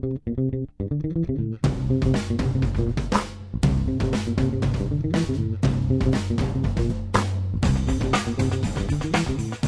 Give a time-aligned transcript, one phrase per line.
[0.00, 0.06] Hey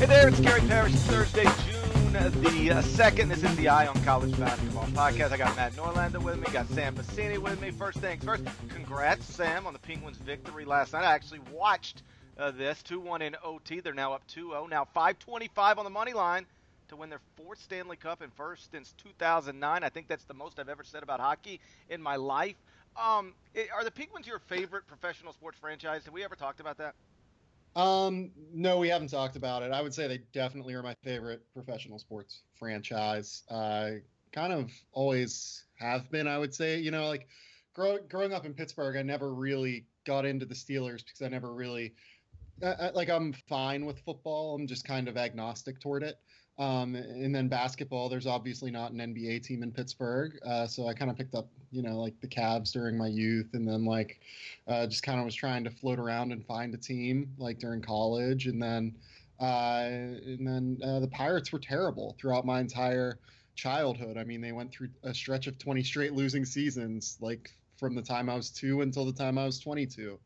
[0.06, 0.94] there, it's Gary Parrish.
[0.94, 3.28] It's Thursday, June the uh, 2nd.
[3.28, 5.32] This is the Eye on College Basketball podcast.
[5.32, 7.70] I got Matt Norlander with me, got Sam Vecenie with me.
[7.70, 11.04] First things first, congrats, Sam, on the Penguins' victory last night.
[11.04, 12.04] I actually watched
[12.38, 13.80] uh, this 2 1 in OT.
[13.80, 14.66] They're now up 2 0.
[14.70, 16.46] Now 525 on the money line
[16.92, 19.82] to win their fourth Stanley Cup and first since 2009.
[19.82, 22.56] I think that's the most I've ever said about hockey in my life.
[22.96, 23.34] Um,
[23.74, 26.04] are the Penguins your favorite professional sports franchise?
[26.04, 26.94] Have we ever talked about that?
[27.74, 29.72] Um, no, we haven't talked about it.
[29.72, 33.42] I would say they definitely are my favorite professional sports franchise.
[33.48, 33.92] Uh,
[34.32, 36.28] kind of always have been.
[36.28, 37.28] I would say, you know, like
[37.74, 41.54] grow, growing up in Pittsburgh, I never really got into the Steelers because I never
[41.54, 41.94] really
[42.62, 43.08] I, like.
[43.08, 44.54] I'm fine with football.
[44.54, 46.16] I'm just kind of agnostic toward it.
[46.58, 50.92] Um, and then basketball, there's obviously not an NBA team in Pittsburgh, uh, so I
[50.92, 54.20] kind of picked up, you know, like the Cavs during my youth, and then like
[54.68, 57.80] uh, just kind of was trying to float around and find a team like during
[57.80, 58.94] college, and then
[59.40, 63.18] uh, and then uh, the Pirates were terrible throughout my entire
[63.54, 64.16] childhood.
[64.18, 68.02] I mean, they went through a stretch of 20 straight losing seasons, like from the
[68.02, 70.18] time I was two until the time I was 22.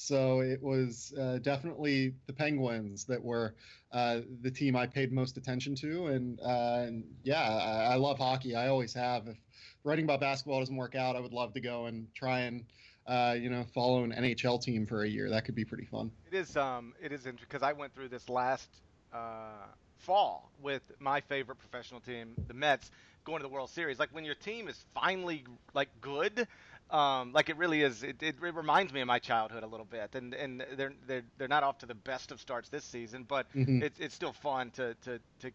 [0.00, 3.54] So it was uh, definitely the Penguins that were
[3.92, 8.16] uh, the team I paid most attention to, and, uh, and yeah, I, I, love
[8.16, 8.56] hockey.
[8.56, 9.28] I always have.
[9.28, 9.36] If
[9.84, 12.64] writing about basketball doesn't work out, I would love to go and try and
[13.06, 15.28] uh, you know follow an NHL team for a year.
[15.28, 16.10] That could be pretty fun.
[16.32, 16.56] It is.
[16.56, 18.70] Um, it is interesting because I went through this last
[19.12, 19.66] uh,
[19.98, 22.90] fall with my favorite professional team, the Mets,
[23.24, 23.98] going to the World Series.
[23.98, 26.48] Like when your team is finally like good
[26.90, 28.02] um, like it really is.
[28.02, 31.22] It, it, it, reminds me of my childhood a little bit, and and they're they're
[31.38, 33.82] they're not off to the best of starts this season, but mm-hmm.
[33.82, 35.50] it's it's still fun to to to.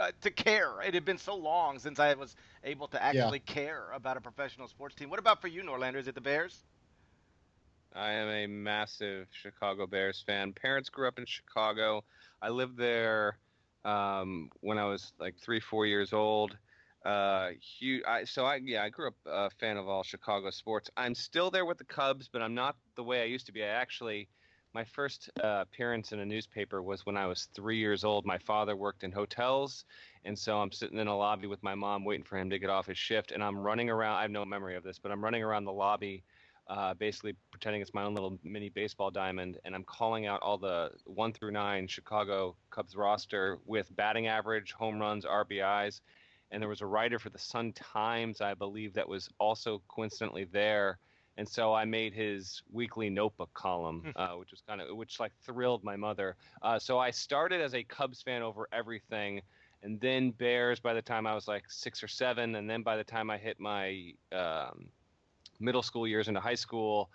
[0.00, 0.80] Uh, to care.
[0.80, 3.52] It had been so long since I was able to actually yeah.
[3.52, 5.10] care about a professional sports team.
[5.10, 5.96] What about for you, Norlander?
[5.96, 6.64] Is it the Bears?
[7.94, 10.54] I am a massive Chicago Bears fan.
[10.54, 12.04] Parents grew up in Chicago.
[12.40, 13.36] I lived there
[13.84, 16.56] um, when I was like three, four years old.
[17.04, 18.04] Uh, huge.
[18.06, 20.88] I, so I yeah, I grew up a fan of all Chicago sports.
[20.96, 23.64] I'm still there with the Cubs, but I'm not the way I used to be.
[23.64, 24.28] I actually,
[24.72, 28.24] my first uh, appearance in a newspaper was when I was three years old.
[28.24, 29.84] My father worked in hotels,
[30.24, 32.70] and so I'm sitting in a lobby with my mom, waiting for him to get
[32.70, 34.16] off his shift, and I'm running around.
[34.16, 36.24] I have no memory of this, but I'm running around the lobby.
[36.68, 40.56] Uh, basically pretending it's my own little mini baseball diamond, and I'm calling out all
[40.56, 46.00] the one through nine Chicago Cubs roster with batting average, home runs, RBIs,
[46.52, 50.44] and there was a writer for the Sun Times, I believe, that was also coincidentally
[50.44, 50.98] there.
[51.38, 54.10] And so I made his weekly notebook column, hmm.
[54.16, 56.36] uh, which was kind of which like thrilled my mother.
[56.60, 59.40] Uh, so I started as a Cubs fan over everything,
[59.82, 62.98] and then Bears by the time I was like six or seven, and then by
[62.98, 64.88] the time I hit my um,
[65.58, 67.08] middle school years into high school,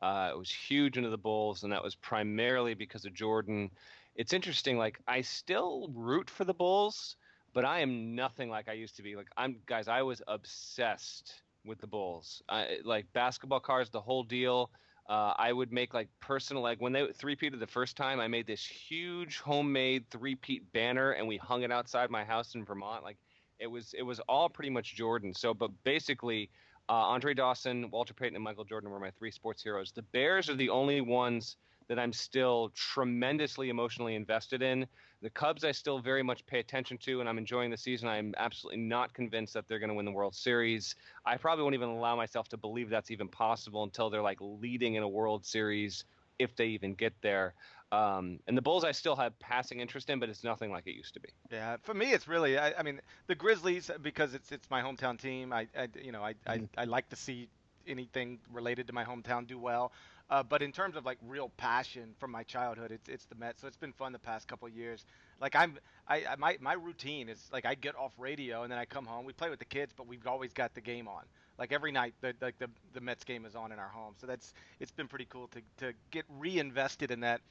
[0.00, 3.70] uh, it was huge into the Bulls, and that was primarily because of Jordan.
[4.14, 7.16] It's interesting, like I still root for the Bulls
[7.54, 9.16] but I am nothing like I used to be.
[9.16, 12.42] Like I'm guys, I was obsessed with the Bulls.
[12.48, 14.70] I, like basketball cards, the whole deal.
[15.08, 18.46] Uh, I would make like personal like when they three-peated the first time, I made
[18.46, 23.04] this huge homemade three-peat banner and we hung it outside my house in Vermont.
[23.04, 23.18] Like
[23.58, 25.32] it was it was all pretty much Jordan.
[25.34, 26.50] So, but basically,
[26.88, 29.92] uh, Andre Dawson, Walter Payton, and Michael Jordan were my three sports heroes.
[29.92, 31.56] The Bears are the only ones
[31.88, 34.86] that I'm still tremendously emotionally invested in.
[35.22, 38.08] The Cubs, I still very much pay attention to, and I'm enjoying the season.
[38.08, 40.96] I'm absolutely not convinced that they're going to win the World Series.
[41.24, 44.94] I probably won't even allow myself to believe that's even possible until they're like leading
[44.94, 46.04] in a World Series,
[46.38, 47.54] if they even get there.
[47.92, 50.94] Um, and the Bulls, I still have passing interest in, but it's nothing like it
[50.94, 51.28] used to be.
[51.50, 52.58] Yeah, for me, it's really.
[52.58, 55.52] I, I mean, the Grizzlies because it's it's my hometown team.
[55.52, 56.64] I, I you know, I, mm-hmm.
[56.76, 57.48] I I like to see
[57.86, 59.92] anything related to my hometown do well.
[60.30, 63.60] Uh, but in terms of like real passion from my childhood, it's it's the Mets.
[63.60, 65.04] So it's been fun the past couple of years.
[65.40, 68.78] Like I'm, I, I my my routine is like I get off radio and then
[68.78, 69.26] I come home.
[69.26, 71.24] We play with the kids, but we've always got the game on.
[71.58, 74.14] Like every night, the like the, the Mets game is on in our home.
[74.16, 77.42] So that's it's been pretty cool to to get reinvested in that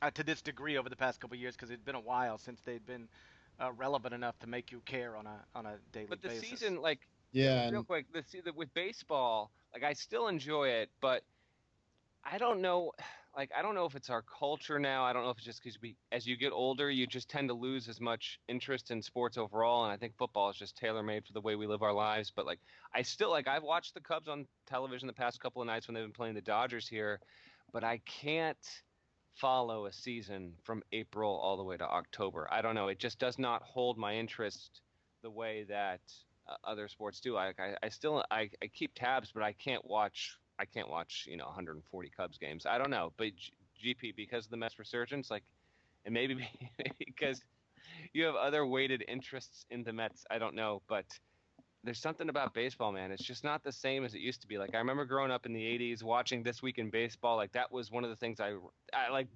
[0.00, 2.38] uh, to this degree over the past couple of years because it's been a while
[2.38, 3.08] since they'd been
[3.60, 6.08] uh, relevant enough to make you care on a on a daily basis.
[6.08, 6.48] but the basis.
[6.48, 7.00] season, like
[7.32, 11.22] yeah, real quick, the, the with baseball, like I still enjoy it, but
[12.30, 12.92] I don't know.
[13.36, 15.04] Like, I don't know if it's our culture now.
[15.04, 17.50] I don't know if it's just because we, as you get older, you just tend
[17.50, 19.84] to lose as much interest in sports overall.
[19.84, 22.32] And I think football is just tailor made for the way we live our lives.
[22.34, 22.60] But like,
[22.94, 25.94] I still like I've watched the Cubs on television the past couple of nights when
[25.94, 27.20] they've been playing the Dodgers here,
[27.74, 28.56] but I can't
[29.34, 32.48] follow a season from April all the way to October.
[32.50, 32.88] I don't know.
[32.88, 34.80] It just does not hold my interest
[35.22, 36.00] the way that
[36.48, 37.36] uh, other sports do.
[37.36, 41.26] I, I, I still I, I keep tabs, but I can't watch I can't watch
[41.28, 42.66] you know 140 Cubs games.
[42.66, 45.44] I don't know, but G- GP because of the Mets resurgence, like,
[46.04, 46.48] and maybe
[46.98, 47.42] because
[48.12, 50.24] you have other weighted interests in the Mets.
[50.30, 51.06] I don't know, but
[51.84, 53.12] there's something about baseball, man.
[53.12, 54.58] It's just not the same as it used to be.
[54.58, 57.36] Like I remember growing up in the '80s, watching This Week in Baseball.
[57.36, 58.54] Like that was one of the things I,
[58.92, 59.28] I like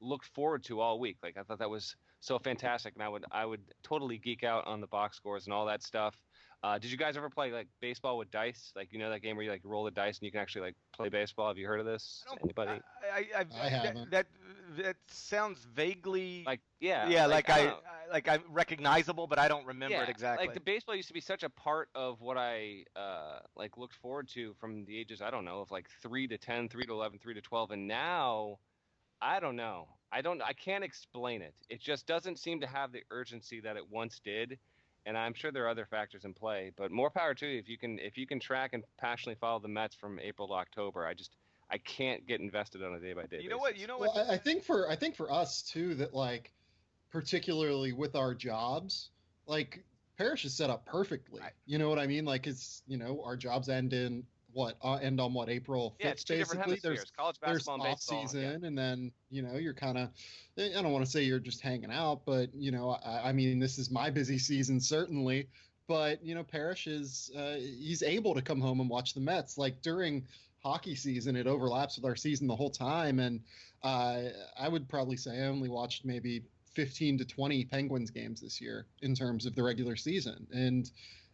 [0.00, 1.18] looked forward to all week.
[1.22, 4.66] Like I thought that was so fantastic, and I would I would totally geek out
[4.66, 6.16] on the box scores and all that stuff.
[6.66, 8.72] Uh, did you guys ever play like baseball with dice?
[8.74, 10.62] Like you know that game where you like roll the dice and you can actually
[10.62, 11.46] like play baseball.
[11.46, 12.24] Have you heard of this?
[12.42, 12.80] Anybody?
[13.14, 14.10] I, I, I, I haven't.
[14.10, 14.26] That,
[14.76, 17.66] that that sounds vaguely Like yeah, yeah, like, I I.
[17.68, 17.72] I
[18.10, 20.44] like I'm recognizable, but I don't remember yeah, it exactly.
[20.44, 23.94] Like the baseball used to be such a part of what I uh, like looked
[23.94, 26.92] forward to from the ages I don't know of like three to 10, 3 to
[26.92, 28.58] 11, 3 to twelve, and now
[29.22, 29.86] I don't know.
[30.10, 30.42] I don't.
[30.42, 31.54] I can't explain it.
[31.68, 34.58] It just doesn't seem to have the urgency that it once did,
[35.06, 36.72] and I'm sure there are other factors in play.
[36.76, 39.60] But more power to you if you can if you can track and passionately follow
[39.60, 41.06] the Mets from April to October.
[41.06, 41.36] I just
[41.70, 43.40] I can't get invested on a day by day.
[43.40, 43.76] you know what?
[43.76, 44.14] You know what?
[44.14, 46.52] Well, I, I think for I think for us too that like,
[47.10, 49.10] particularly with our jobs,
[49.46, 49.84] like
[50.18, 51.40] Parrish is set up perfectly.
[51.40, 51.52] Right.
[51.66, 52.24] You know what I mean?
[52.24, 54.24] Like it's you know our jobs end in
[54.56, 56.78] what uh, end on what April Yeah, fifth it's basically.
[56.82, 57.10] There's.
[57.16, 58.20] College there's basketball and off baseball.
[58.20, 58.26] yeah.
[58.26, 60.08] season and then you know you're kind of
[60.58, 63.58] i don't want to say you're just hanging out but you know I, I mean
[63.58, 65.48] this is my busy season certainly
[65.86, 69.58] but you know parrish is uh, he's able to come home and watch the mets
[69.58, 70.24] like during
[70.62, 73.40] hockey season it overlaps with our season the whole time and
[73.82, 74.22] uh,
[74.58, 76.42] i would probably say i only watched maybe
[76.74, 80.90] 15 to 20 penguins games this year in terms of the regular season and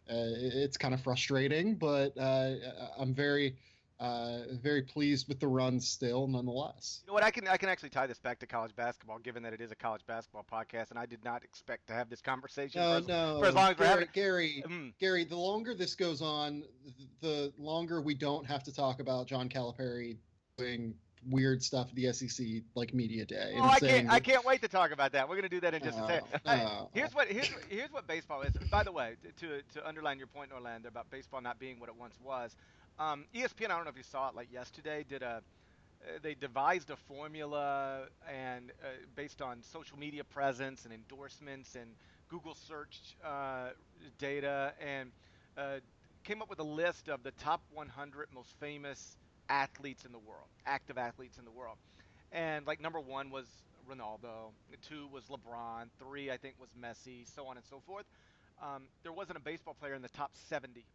[0.07, 2.51] it's kind of frustrating but uh,
[2.99, 3.55] i'm very
[3.99, 7.01] uh, very pleased with the run still, nonetheless.
[7.05, 7.23] You know what?
[7.23, 9.71] I can I can actually tie this back to college basketball, given that it is
[9.71, 12.81] a college basketball podcast, and I did not expect to have this conversation.
[12.81, 15.37] No, for as- no, for as long as we're Gary, having- Gary, Mm, Gary, the
[15.37, 16.63] longer this goes on,
[17.21, 20.17] the longer we don't have to talk about John Calipari
[20.57, 20.95] doing
[21.29, 23.59] weird stuff at the SEC like media day.
[23.59, 25.27] well, I can't I can't wait to talk about that.
[25.27, 26.41] We're gonna do that in just a No, second.
[26.45, 26.93] no, Hey.
[26.93, 28.57] Here's what here's here's what baseball is.
[28.69, 31.95] By the way, to to underline your point, Norlander, about baseball not being what it
[31.95, 32.55] once was.
[32.99, 35.41] Um, ESPN, I don't know if you saw it, like yesterday, did a
[36.03, 41.95] uh, they devised a formula and uh, based on social media presence and endorsements and
[42.29, 43.69] Google search uh,
[44.17, 45.11] data and
[45.57, 45.79] uh,
[46.23, 49.17] came up with a list of the top 100 most famous
[49.53, 51.77] athletes in the world, active athletes in the world.
[52.31, 53.45] And like number one was
[53.89, 54.51] Ronaldo,
[54.81, 58.05] two was LeBron, three I think was Messi, so on and so forth.
[58.61, 60.85] Um, there wasn't a baseball player in the top 70.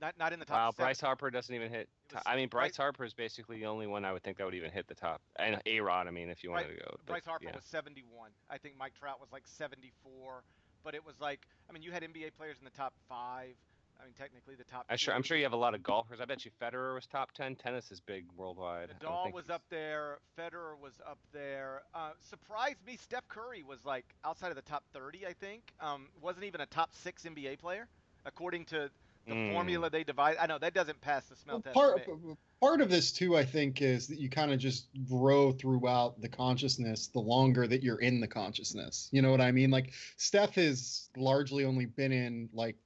[0.00, 0.56] Not not in the top.
[0.56, 0.82] Wow, 70.
[0.82, 1.88] Bryce Harper doesn't even hit.
[2.12, 4.44] Was I mean, Bryce Bryce- Harper is basically the only one I would think that
[4.44, 5.20] would even hit the top.
[5.36, 6.90] And A Rod, I mean, if you wanted to go.
[6.90, 7.54] but, Bryce Harper yeah.
[7.54, 8.30] was 71.
[8.50, 10.42] I think Mike Trout was like 74.
[10.82, 13.54] But it was like, I mean, you had NBA players in the top five.
[14.00, 14.84] I mean, technically the top.
[14.90, 15.14] I'm sure.
[15.14, 16.20] I'm sure you have a lot of golfers.
[16.20, 17.56] I bet you Federer was top ten.
[17.56, 18.90] Tennis is big worldwide.
[18.90, 20.18] I don't Nadal was he's- up there.
[20.38, 21.82] Federer was up there.
[21.94, 22.96] Uh, surprised me.
[22.96, 25.26] Steph Curry was like outside of the top 30.
[25.26, 25.62] I think.
[25.80, 27.88] Um, wasn't even a top six NBA player,
[28.26, 28.90] according to
[29.26, 29.52] the Mm.
[29.54, 30.38] formula they devised.
[30.38, 31.74] I know that doesn't pass the smell Well, test.
[31.74, 35.50] part for part of this too, I think, is that you kind of just grow
[35.52, 39.08] throughout the consciousness the longer that you're in the consciousness.
[39.12, 39.70] You know what I mean?
[39.70, 42.76] Like Steph has largely only been in like,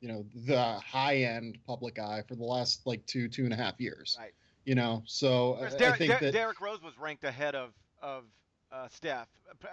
[0.00, 3.56] you know, the high end public eye for the last like two two and a
[3.56, 4.16] half years.
[4.18, 4.32] Right.
[4.64, 7.54] You know, so I, Whereas I Derek, think Der- that Derrick Rose was ranked ahead
[7.54, 7.70] of
[8.02, 8.24] of
[8.70, 9.28] uh, Steph,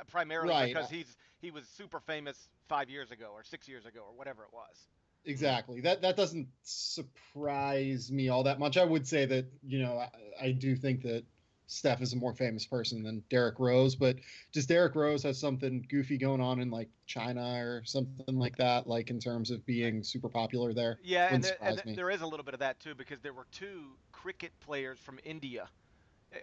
[0.10, 0.74] primarily Right.
[0.74, 4.44] because he's he was super famous five years ago or six years ago or whatever
[4.44, 4.88] it was.
[5.26, 5.82] Exactly.
[5.82, 8.78] That that doesn't surprise me all that much.
[8.78, 10.10] I would say that you know I,
[10.48, 11.24] I do think that
[11.68, 14.18] Steph is a more famous person than Derrick Rose, but
[14.52, 18.88] does Derrick Rose have something goofy going on in like China or something like that,
[18.88, 21.00] like in terms of being super popular there?
[21.04, 23.34] Yeah, and, Wouldn't there, and there is a little bit of that too because there
[23.34, 25.68] were two cricket players from India.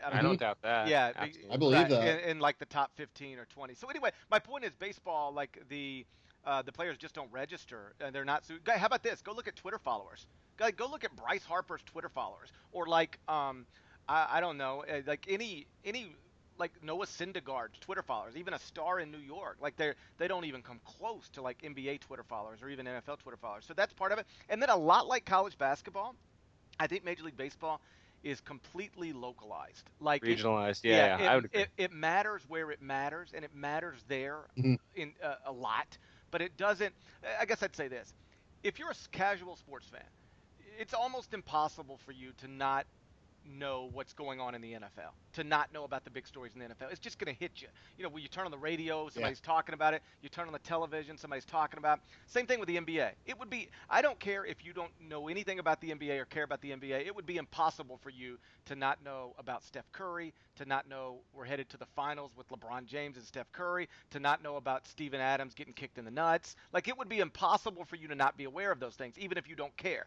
[0.05, 0.89] I I don't don't doubt that.
[0.89, 1.51] yeah, Absolutely.
[1.53, 2.25] I believe right, that.
[2.25, 3.75] in, in like the top 15 or 20.
[3.75, 6.07] So anyway, my point is baseball like the
[6.45, 8.45] uh, the players just don't register and they're not.
[8.45, 9.23] So, how about this?
[9.23, 10.27] Go look at Twitter followers.
[10.57, 13.67] Guy, go look at Bryce Harper's Twitter followers or like um
[14.09, 16.15] I, I don't know uh, like any any
[16.59, 20.45] like Noah Syndergaard's Twitter followers, even a star in New York, like they they don't
[20.45, 23.67] even come close to like NBA Twitter followers or even NFL Twitter followers.
[23.67, 24.27] So that's part of it.
[24.49, 26.17] And then a lot like college basketball,
[26.79, 27.81] I think Major League Baseball
[28.23, 29.91] is completely localized.
[30.01, 30.85] Like it- Regionalized.
[30.85, 31.65] Yeah, it, I would agree.
[31.65, 34.77] It, it matters where it matters, and it matters there Mhm.
[34.95, 35.99] in uh, a lot.
[36.31, 36.95] But it doesn't.
[37.41, 38.15] I guess I'd say this:
[38.63, 40.09] if you're a casual sports fan,
[40.79, 42.87] it's almost impossible for you to not
[43.47, 46.61] know what's going on in the NFL, to not know about the big stories in
[46.61, 46.91] the NFL.
[46.91, 47.69] It's just going to hit you.
[47.97, 49.53] You know, when you turn on the radio, somebody's yeah.
[49.53, 50.03] talking about it.
[50.23, 51.99] You turn on the television, somebody's talking about.
[51.99, 52.05] It.
[52.27, 53.11] Same thing with the NBA.
[53.27, 53.69] It would be.
[53.91, 56.71] I don't care if you don't know anything about the NBA or care about the
[56.71, 57.07] NBA.
[57.07, 61.19] It would be impossible for you to not know about Steph Curry, to not know
[61.35, 64.87] we're headed to the finals with LeBron James and Steph Curry, to not know about
[64.87, 66.57] Steven Adams getting kicked in the nuts.
[66.73, 69.39] Like it would be impossible for you to not be aware of those things, even
[69.39, 70.07] if you don't care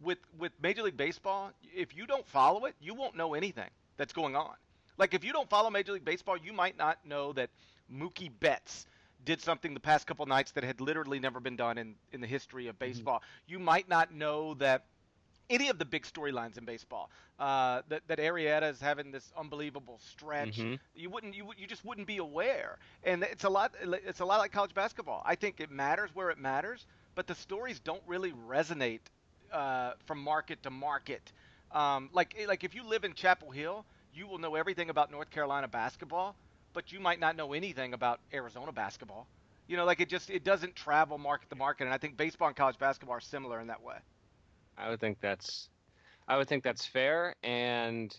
[0.00, 4.12] with with Major League Baseball, if you don't follow it, you won't know anything that's
[4.12, 4.54] going on.
[4.96, 7.50] Like if you don't follow Major League Baseball, you might not know that
[7.92, 8.86] Mookie Betts
[9.24, 12.26] did something the past couple nights that had literally never been done in in the
[12.26, 12.90] history of mm-hmm.
[12.92, 13.16] baseball.
[13.18, 13.52] Mm-hmm.
[13.52, 14.84] You might not know that
[15.50, 17.10] any of the big storylines in baseball.
[17.38, 20.58] Uh, that that Arrieta is having this unbelievable stretch.
[20.58, 20.74] Mm-hmm.
[20.94, 22.78] You wouldn't you you just wouldn't be aware.
[23.04, 25.22] And it's a lot it's a lot like college basketball.
[25.24, 29.00] I think it matters where it matters, but the stories don't really resonate
[29.52, 31.32] uh, from market to market.
[31.72, 35.30] Um, like like if you live in Chapel Hill, you will know everything about North
[35.30, 36.34] Carolina basketball,
[36.72, 39.26] but you might not know anything about Arizona basketball.
[39.66, 42.48] You know, like it just it doesn't travel market to market, and I think baseball
[42.48, 43.96] and college basketball are similar in that way.
[44.78, 45.68] I would think that's,
[46.26, 48.14] I would think that's fair, and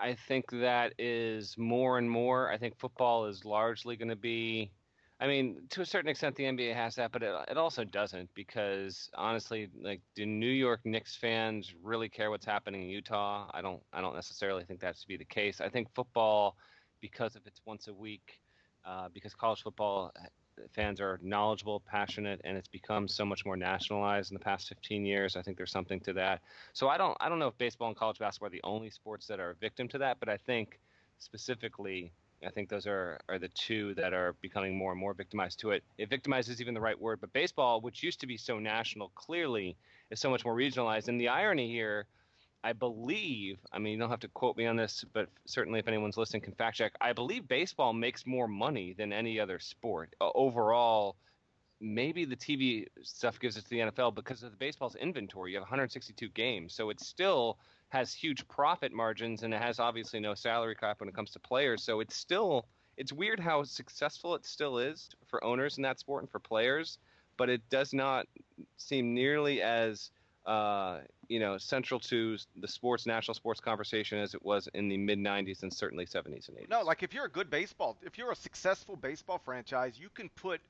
[0.00, 2.50] I think that is more and more.
[2.50, 4.70] I think football is largely going to be
[5.20, 8.32] I mean, to a certain extent, the NBA has that, but it, it also doesn't
[8.34, 13.50] because honestly, like, do New York Knicks fans really care what's happening in Utah?
[13.52, 13.82] I don't.
[13.92, 15.60] I don't necessarily think that to be the case.
[15.60, 16.56] I think football,
[17.00, 18.38] because of its once a week,
[18.86, 20.26] uh, because college football uh,
[20.72, 25.04] fans are knowledgeable, passionate, and it's become so much more nationalized in the past 15
[25.04, 25.34] years.
[25.34, 26.42] I think there's something to that.
[26.74, 27.16] So I don't.
[27.18, 29.54] I don't know if baseball and college basketball are the only sports that are a
[29.56, 30.78] victim to that, but I think
[31.18, 32.12] specifically
[32.46, 35.72] I think those are, are the two that are becoming more and more victimized to
[35.72, 35.82] it.
[35.98, 39.76] It victimizes even the right word, but baseball, which used to be so national, clearly
[40.10, 41.08] is so much more regionalized.
[41.08, 42.06] And the irony here,
[42.62, 45.88] I believe, I mean, you don't have to quote me on this, but certainly if
[45.88, 46.92] anyone's listening can fact check.
[47.00, 51.16] I believe baseball makes more money than any other sport overall.
[51.80, 55.52] Maybe the TV stuff gives it to the NFL because of the baseball's inventory.
[55.52, 57.58] You have 162 games, so it's still
[57.90, 61.38] has huge profit margins and it has obviously no salary cap when it comes to
[61.38, 61.82] players.
[61.82, 62.66] So it's still
[62.96, 66.98] it's weird how successful it still is for owners in that sport and for players,
[67.36, 68.26] but it does not
[68.76, 70.10] seem nearly as
[70.46, 74.96] uh, you know central to the sports national sports conversation as it was in the
[74.96, 76.68] mid 90s and certainly 70s and 80s.
[76.68, 80.28] No, like if you're a good baseball, if you're a successful baseball franchise, you can
[80.30, 80.60] put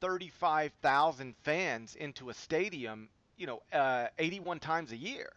[0.00, 5.30] 35,000 fans into a stadium, you know, uh, 81 times a year.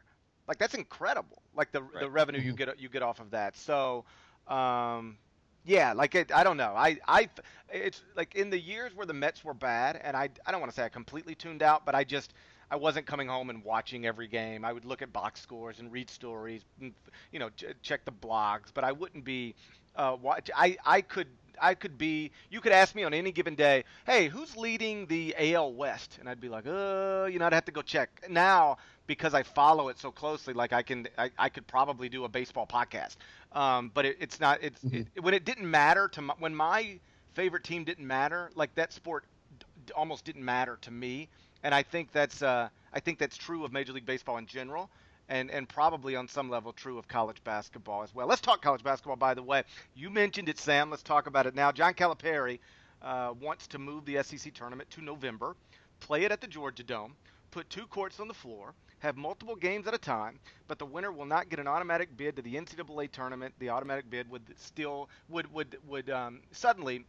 [0.49, 1.43] Like that's incredible.
[1.55, 2.01] Like the right.
[2.01, 2.69] the revenue you mm-hmm.
[2.69, 3.55] get you get off of that.
[3.55, 4.03] So,
[4.47, 5.17] um,
[5.63, 6.73] yeah, like it, I don't know.
[6.75, 7.29] I I
[7.71, 10.71] it's like in the years where the Mets were bad, and I I don't want
[10.71, 12.33] to say I completely tuned out, but I just
[12.71, 14.65] I wasn't coming home and watching every game.
[14.65, 16.93] I would look at box scores and read stories, and,
[17.31, 19.53] you know, ch- check the blogs, but I wouldn't be
[19.95, 20.49] uh, watch.
[20.55, 21.27] I I could
[21.61, 22.31] I could be.
[22.49, 26.17] You could ask me on any given day, hey, who's leading the AL West?
[26.19, 28.09] And I'd be like, uh, you know, I'd have to go check.
[28.29, 28.77] Now
[29.09, 32.29] because I follow it so closely, like I can, I, I could probably do a
[32.29, 33.15] baseball podcast.
[33.53, 34.59] Um, but it, it's not.
[34.61, 35.01] It's mm-hmm.
[35.15, 36.99] it, when it didn't matter to my, when my
[37.33, 39.23] favorite team didn't matter, like that sport
[39.57, 41.27] d- almost didn't matter to me.
[41.63, 44.91] And I think that's, uh, I think that's true of Major League Baseball in general.
[45.29, 48.27] And, and probably on some level true of college basketball as well.
[48.27, 49.63] Let's talk college basketball, by the way.
[49.95, 50.89] You mentioned it, Sam.
[50.89, 51.71] Let's talk about it now.
[51.71, 52.59] John Calipari
[53.01, 55.55] uh, wants to move the SEC tournament to November,
[56.01, 57.15] play it at the Georgia Dome,
[57.51, 61.11] put two courts on the floor, have multiple games at a time, but the winner
[61.11, 63.53] will not get an automatic bid to the NCAA tournament.
[63.59, 67.05] The automatic bid would still would would would um, suddenly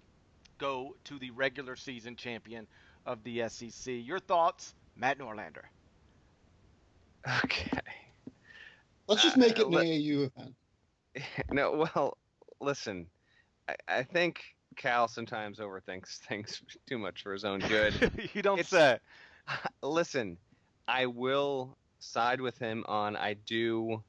[0.58, 2.66] go to the regular season champion
[3.06, 3.94] of the SEC.
[4.04, 5.64] Your thoughts, Matt Norlander?
[7.44, 7.80] Okay.
[9.10, 10.54] Let's just make uh, it an let, AAU event.
[11.50, 12.16] No, well,
[12.60, 13.08] listen,
[13.68, 14.40] I, I think
[14.76, 18.30] Cal sometimes overthinks things too much for his own good.
[18.34, 18.98] you don't it's, say.
[19.82, 20.38] Listen,
[20.86, 24.00] I will side with him on I do.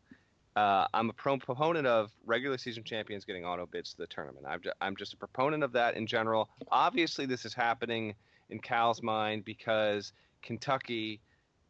[0.55, 4.45] Uh, I'm a proponent of regular season champions getting auto bids to the tournament.
[4.47, 6.49] I'm, ju- I'm just a proponent of that in general.
[6.71, 8.13] Obviously, this is happening
[8.51, 11.21] in Cal's mind because Kentucky,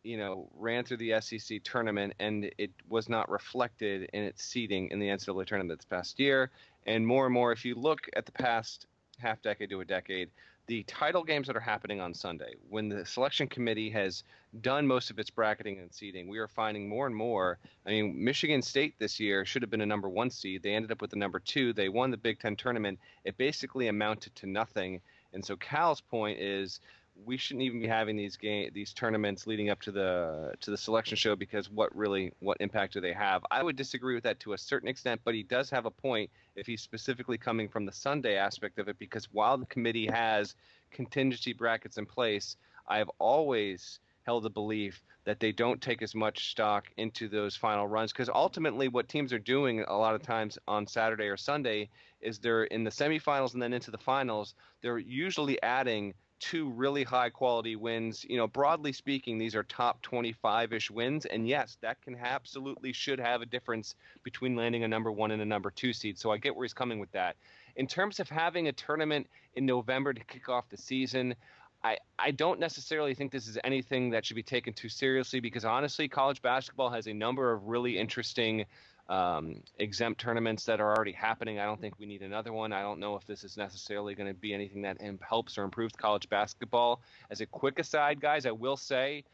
[0.04, 4.90] you know, ran through the SEC tournament and it was not reflected in its seeding
[4.90, 6.52] in the NCAA tournament this past year.
[6.86, 8.88] And more and more, if you look at the past
[9.20, 10.30] half decade to a decade,
[10.68, 14.24] the title games that are happening on Sunday, when the selection committee has
[14.62, 17.60] done most of its bracketing and seeding, we are finding more and more.
[17.86, 20.64] I mean, Michigan State this year should have been a number one seed.
[20.64, 21.74] They ended up with the number two.
[21.74, 23.00] They won the Big Ten tournament.
[23.26, 25.02] It basically amounted to nothing.
[25.34, 26.80] And so Cal's point is
[27.26, 30.78] we shouldn't even be having these game these tournaments leading up to the to the
[30.78, 33.44] selection show because what really what impact do they have?
[33.52, 36.30] I would disagree with that to a certain extent, but he does have a point
[36.56, 40.56] if he's specifically coming from the Sunday aspect of it because while the committee has
[40.92, 46.16] contingency brackets in place, I have always held the belief that they don't take as
[46.16, 50.24] much stock into those final runs because ultimately what teams are doing a lot of
[50.24, 51.90] times on Saturday or Sunday
[52.22, 57.04] is they're in the semifinals and then into the finals they're usually adding two really
[57.04, 58.26] high quality wins.
[58.28, 61.26] You know, broadly speaking, these are top 25 ish wins.
[61.26, 65.42] And yes, that can absolutely should have a difference between landing a number one and
[65.42, 66.20] a number two seed.
[66.20, 67.38] So I get where he's coming with that.
[67.78, 71.36] In terms of having a tournament in November to kick off the season,
[71.84, 75.64] I, I don't necessarily think this is anything that should be taken too seriously because
[75.64, 78.66] honestly, college basketball has a number of really interesting
[79.12, 81.60] um, exempt tournaments that are already happening.
[81.60, 82.72] I don't think we need another one.
[82.72, 85.94] I don't know if this is necessarily going to be anything that helps or improves
[85.94, 87.02] college basketball.
[87.30, 89.26] As a quick aside, guys, I will say.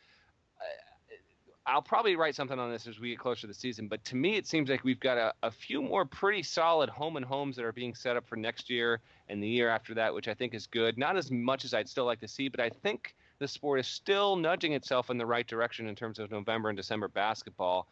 [0.60, 0.66] Uh,
[1.68, 4.16] I'll probably write something on this as we get closer to the season, but to
[4.16, 7.58] me, it seems like we've got a, a few more pretty solid home and homes
[7.58, 10.34] that are being set up for next year and the year after that, which I
[10.34, 10.98] think is good.
[10.98, 13.88] Not as much as I'd still like to see, but I think the sport is
[13.88, 17.90] still nudging itself in the right direction in terms of November and December basketball.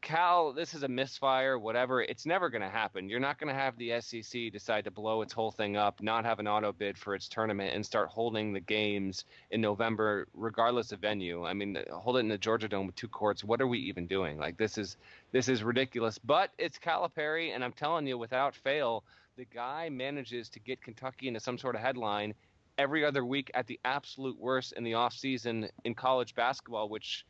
[0.00, 2.02] Cal, this is a misfire, whatever.
[2.02, 3.08] It's never going to happen.
[3.08, 6.24] You're not going to have the SEC decide to blow its whole thing up, not
[6.24, 10.92] have an auto bid for its tournament, and start holding the games in November, regardless
[10.92, 11.44] of venue.
[11.44, 13.42] I mean, hold it in the Georgia Dome with two courts.
[13.42, 14.38] What are we even doing?
[14.38, 14.96] Like this is
[15.32, 16.18] this is ridiculous.
[16.18, 19.04] But it's Calipari, and I'm telling you, without fail,
[19.36, 22.34] the guy manages to get Kentucky into some sort of headline
[22.78, 27.26] every other week at the absolute worst in the off season in college basketball, which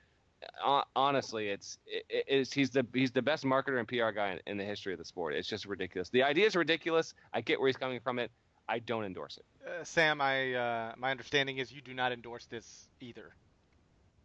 [0.94, 4.64] honestly, it's, it's he's the he's the best marketer and PR guy in, in, the
[4.64, 5.34] history of the sport.
[5.34, 6.08] It's just ridiculous.
[6.10, 7.14] The idea is ridiculous.
[7.32, 8.18] I get where he's coming from.
[8.18, 8.30] It.
[8.68, 9.44] I don't endorse it.
[9.66, 13.32] Uh, Sam, I uh, my understanding is you do not endorse this either.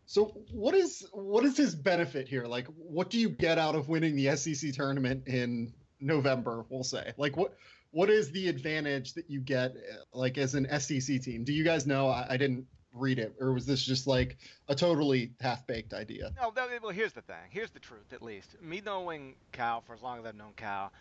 [0.06, 2.46] So what is what is his benefit here?
[2.46, 6.66] Like, what do you get out of winning the SEC tournament in November?
[6.70, 7.14] We'll say.
[7.18, 7.56] Like, what
[7.92, 9.76] what is the advantage that you get,
[10.14, 11.44] like as an SEC team?
[11.44, 12.10] Do you guys know?
[12.10, 16.32] I, I didn't read it, or was this just like a totally half baked idea?
[16.40, 17.36] No, that, well, here's the thing.
[17.50, 18.56] Here's the truth, at least.
[18.62, 20.92] Me knowing Cal for as long as I've known Cal,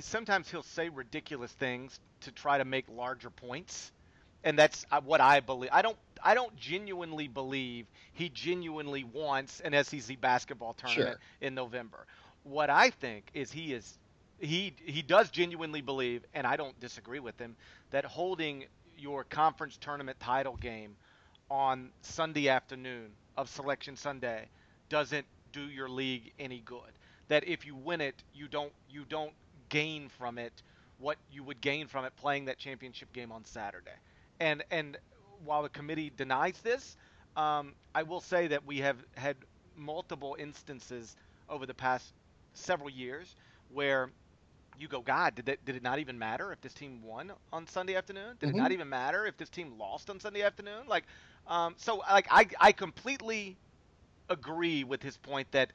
[0.00, 3.92] sometimes he'll say ridiculous things to try to make larger points,
[4.44, 5.70] and that's uh, what I believe.
[5.72, 5.96] I don't.
[6.24, 11.46] I don't genuinely believe he genuinely wants an SEC basketball tournament sure.
[11.48, 12.06] in November.
[12.44, 13.98] What I think is he is
[14.38, 17.56] he he does genuinely believe, and I don't disagree with him,
[17.90, 18.64] that holding
[18.98, 20.96] your conference tournament title game
[21.52, 24.48] on Sunday afternoon of Selection Sunday
[24.88, 26.80] doesn't do your league any good.
[27.28, 29.34] That if you win it, you don't you don't
[29.68, 30.62] gain from it
[30.98, 33.90] what you would gain from it playing that championship game on Saturday.
[34.40, 34.96] And and
[35.44, 36.96] while the committee denies this,
[37.36, 39.36] um, I will say that we have had
[39.76, 41.16] multiple instances
[41.50, 42.14] over the past
[42.54, 43.36] several years
[43.74, 44.10] where
[44.78, 47.66] you go, God, did that, did it not even matter if this team won on
[47.66, 48.36] Sunday afternoon?
[48.40, 48.56] Did mm-hmm.
[48.56, 48.72] it not mm-hmm.
[48.72, 50.86] even matter if this team lost on Sunday afternoon?
[50.88, 51.04] Like,
[51.46, 53.56] um, so like I I completely
[54.30, 55.72] agree with his point that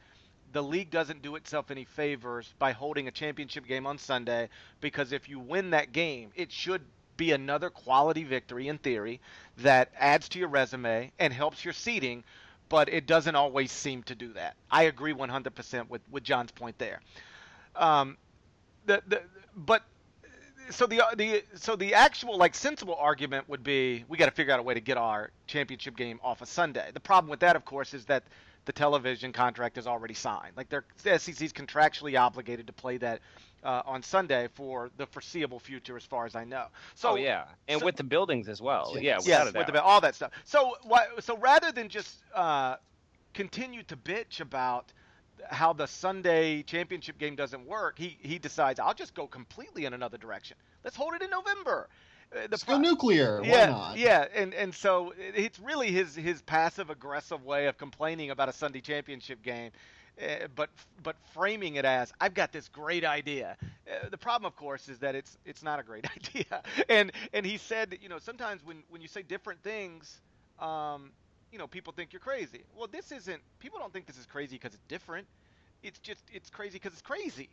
[0.54, 4.50] the league doesn't do itself any favors by holding a championship game on Sunday
[4.82, 6.82] because if you win that game, it should
[7.18, 9.20] be another quality victory in theory
[9.58, 12.24] that adds to your resume and helps your seeding,
[12.70, 14.56] but it doesn't always seem to do that.
[14.72, 17.02] I agree 100% with, with John's point there.
[17.76, 18.18] Um,
[18.86, 19.22] the, the
[19.56, 19.84] but
[20.70, 24.54] so the the so the actual like sensible argument would be we got to figure
[24.54, 26.90] out a way to get our championship game off a of Sunday.
[26.94, 28.24] The problem with that, of course, is that
[28.66, 30.56] the television contract is already signed.
[30.56, 33.22] Like they're the SEC's contractually obligated to play that
[33.64, 36.66] uh, on Sunday for the foreseeable future, as far as I know.
[36.96, 38.96] So oh, yeah, and so, with the buildings as well.
[39.00, 40.32] Yeah, yes, with the, all that stuff.
[40.44, 40.76] So
[41.20, 42.76] so rather than just uh,
[43.34, 44.92] continue to bitch about
[45.50, 49.94] how the Sunday championship game doesn't work, he he decides I'll just go completely in
[49.94, 50.58] another direction.
[50.84, 51.90] Let's hold it in November.
[52.36, 53.42] Uh, the Let's pro- go nuclear.
[53.44, 53.98] Yeah, not?
[53.98, 58.54] yeah, and and so it's really his his passive aggressive way of complaining about a
[58.54, 59.72] Sunday championship game.
[60.22, 60.70] Uh, but
[61.04, 63.58] but framing it as I've got this great idea.
[63.90, 66.64] Uh, the problem, of course, is that it's it's not a great idea.
[66.90, 70.22] And and he said, you know, sometimes when when you say different things,
[70.60, 71.12] um,
[71.52, 72.64] you know, people think you're crazy.
[72.76, 73.42] Well, this isn't.
[73.60, 75.28] People don't think this is crazy because it's different.
[75.84, 77.50] It's just it's crazy because it's crazy.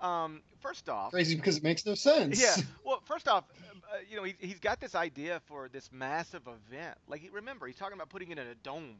[0.00, 2.40] Um, first off, crazy because it makes no sense.
[2.40, 2.54] Yeah.
[2.84, 3.44] Well, first off,
[3.92, 6.96] uh, you know, he, he's got this idea for this massive event.
[7.06, 8.96] Like, remember, he's talking about putting it in a dome.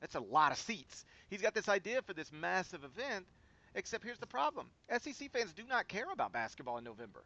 [0.00, 1.04] That's a lot of seats.
[1.30, 3.26] He's got this idea for this massive event.
[3.74, 4.66] Except here's the problem:
[4.98, 7.22] SEC fans do not care about basketball in November.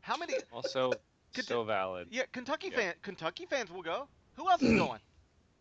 [0.00, 0.34] How many?
[0.52, 0.92] Also,
[1.40, 2.08] so valid.
[2.10, 2.76] Yeah, Kentucky yeah.
[2.76, 4.08] fan Kentucky fans will go.
[4.36, 5.00] Who else is going?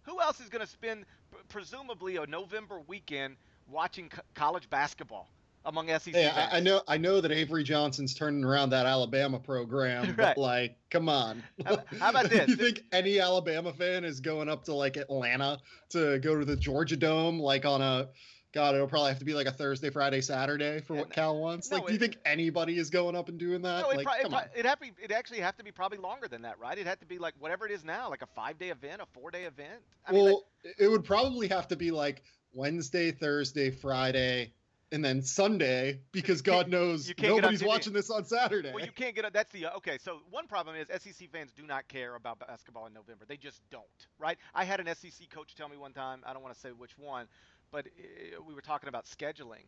[0.08, 3.36] Who else is going to spend p- presumably a November weekend
[3.70, 5.30] watching co- college basketball
[5.66, 6.50] among SEC Hey, fans?
[6.54, 10.16] I, I know, I know that Avery Johnson's turning around that Alabama program, Right.
[10.18, 11.44] but like, come on.
[11.66, 12.46] How- how about this?
[12.46, 16.46] Do you think any Alabama fan is going up to like Atlanta to go to
[16.46, 18.08] the Georgia Dome, like on a
[18.54, 21.38] God, it'll probably have to be like a Thursday, Friday, Saturday for what And- Cal
[21.38, 21.70] wants.
[21.70, 23.82] no, Like, do you it- think anybody is going up and doing that?
[23.82, 24.50] No, it, like, pro- come pro- on.
[24.56, 26.78] it have to be, it actually have to be probably longer than that, right?
[26.78, 29.06] It had to be like whatever it is now, like a five day event, a
[29.08, 29.82] four day event.
[30.06, 30.46] I mean, well,
[30.80, 34.54] it would probably have to be like Wednesday, Thursday, Friday,
[34.94, 38.72] and then Sunday because God knows nobody's watching this on Saturday.
[38.74, 39.98] Well, you can't get a, that's the okay.
[40.02, 43.26] So one problem is SEC fans do not care about basketball in November.
[43.28, 43.84] They just don't,
[44.18, 44.38] right?
[44.56, 46.24] I had an SEC coach tell me one time.
[46.26, 47.28] I don't want to say which one,
[47.72, 49.66] but uh, we were talking about scheduling,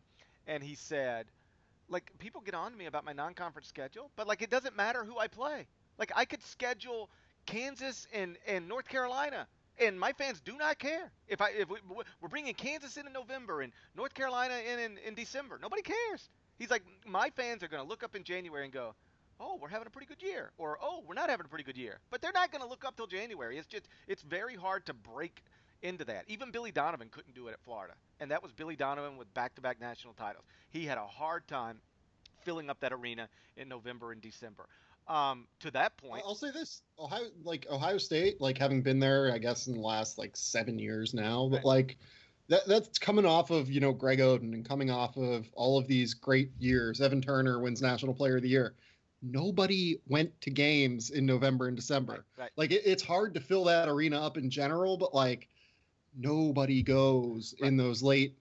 [0.48, 1.28] and he said,
[1.90, 5.04] like people get on to me about my non-conference schedule, but like it doesn't matter
[5.04, 5.68] who I play.
[5.98, 7.10] Like I could schedule
[7.46, 9.48] Kansas and and North Carolina.
[9.82, 11.78] And my fans do not care if I if we,
[12.22, 15.58] we're bringing Kansas in in November and North Carolina in, in in December.
[15.62, 16.30] Nobody cares.
[16.58, 18.94] He's like, my fans are going to look up in January and go,
[19.40, 21.78] oh, we're having a pretty good year, or oh, we're not having a pretty good
[21.78, 22.00] year.
[22.12, 23.58] But they're not going to look up till January.
[23.58, 25.42] It's just, it's very hard to break
[25.82, 26.26] into that.
[26.28, 29.80] Even Billy Donovan couldn't do it at Florida, and that was Billy Donovan with back-to-back
[29.80, 30.46] national titles.
[30.70, 31.80] He had a hard time
[32.44, 34.68] filling up that arena in November and December.
[35.08, 39.32] Um, to that point, I'll say this: Ohio, like Ohio State, like having been there,
[39.34, 41.98] I guess in the last like seven years now, but like
[42.48, 45.88] that that's coming off of you know Greg Oden and coming off of all of
[45.88, 47.02] these great years.
[47.02, 48.76] Evan Turner wins National Player of the Year.
[49.22, 52.26] Nobody went to games in November and December.
[52.38, 52.52] right.
[52.56, 55.48] Like it, it's hard to fill that arena up in general, but like
[56.18, 58.38] nobody goes in those late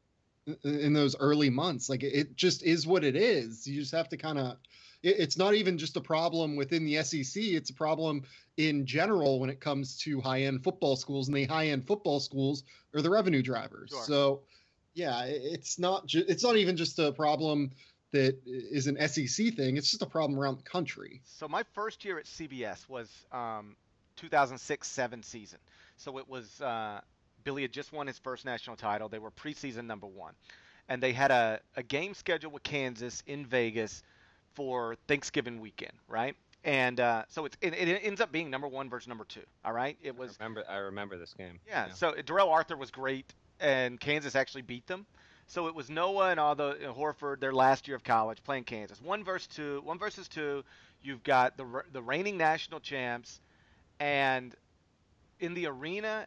[0.64, 1.88] in those early months.
[1.88, 3.66] Like it just is what it is.
[3.66, 4.56] You just have to kind of.
[5.00, 7.40] It's not even just a problem within the SEC.
[7.40, 8.24] It's a problem
[8.56, 12.18] in general when it comes to high end football schools, and the high end football
[12.18, 13.90] schools are the revenue drivers.
[13.90, 14.02] Sure.
[14.02, 14.40] So,
[14.94, 16.06] yeah, it's not.
[16.06, 17.70] Ju- it's not even just a problem
[18.10, 19.76] that is an SEC thing.
[19.76, 21.20] It's just a problem around the country.
[21.24, 23.76] So my first year at CBS was um,
[24.20, 25.58] 2006-7 season.
[25.96, 27.00] So it was uh,
[27.48, 29.08] Billy had just won his first national title.
[29.08, 30.34] They were preseason number one,
[30.86, 34.02] and they had a, a game scheduled with Kansas in Vegas
[34.52, 36.36] for Thanksgiving weekend, right?
[36.62, 39.40] And uh, so it's, it, it ends up being number one versus number two.
[39.64, 41.58] All right, it was I remember I remember this game.
[41.66, 45.06] yeah, so Darrell Arthur was great, and Kansas actually beat them.
[45.46, 48.64] So it was Noah and all the know, Horford their last year of college playing
[48.64, 49.00] Kansas.
[49.00, 50.64] One versus two, one versus two.
[51.02, 53.40] You've got the the reigning national champs,
[54.00, 54.54] and
[55.40, 56.26] in the arena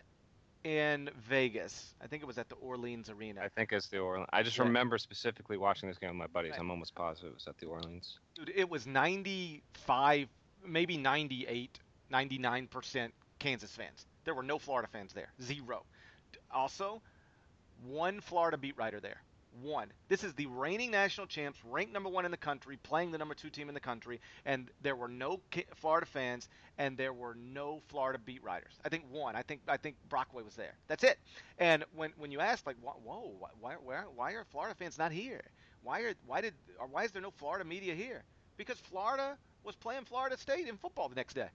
[0.64, 3.42] in Vegas, I think it was at the Orleans Arena.
[3.42, 4.30] I think it's the Orleans.
[4.32, 4.64] I just Yeah.
[4.64, 6.52] remember specifically watching this game with my buddies.
[6.52, 6.60] Right.
[6.60, 8.20] I'm almost positive it was at the Orleans.
[8.36, 10.30] Dude, it was 95,
[10.66, 14.06] maybe 98, 99 percent Kansas fans.
[14.24, 15.32] There were no Florida fans there.
[15.42, 15.84] Zero.
[16.52, 17.02] Also,
[17.84, 19.22] one Florida beat writer there.
[19.62, 19.92] One.
[20.08, 23.36] This is the reigning national champs, ranked number one in the country, playing the number
[23.36, 25.42] two team in the country, and there were no
[25.76, 28.74] Florida fans, and there were no Florida beat writers.
[28.86, 29.36] I think one.
[29.36, 30.76] I think I think Brockway was there.
[30.88, 31.20] That's it.
[31.58, 35.42] And when when you ask like, whoa, why why why are Florida fans not here?
[35.84, 36.54] Why are why did
[36.90, 38.24] why is there no Florida media here?
[38.58, 41.50] Because Florida was playing Florida State in football the next day.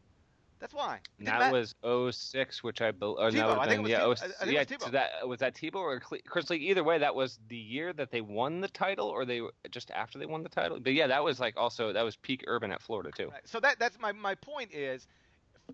[0.58, 1.00] That's why.
[1.18, 3.18] And that was 06, which I believe.
[3.18, 4.18] I think yeah, Tebow.
[4.18, 6.62] 06 I- I yeah, was so that was that Tebow or Cle- Chris Leak.
[6.62, 10.18] Either way, that was the year that they won the title, or they just after
[10.18, 10.80] they won the title.
[10.80, 13.28] But yeah, that was like also that was peak urban at Florida too.
[13.28, 13.46] Right.
[13.46, 15.06] So that that's my my point is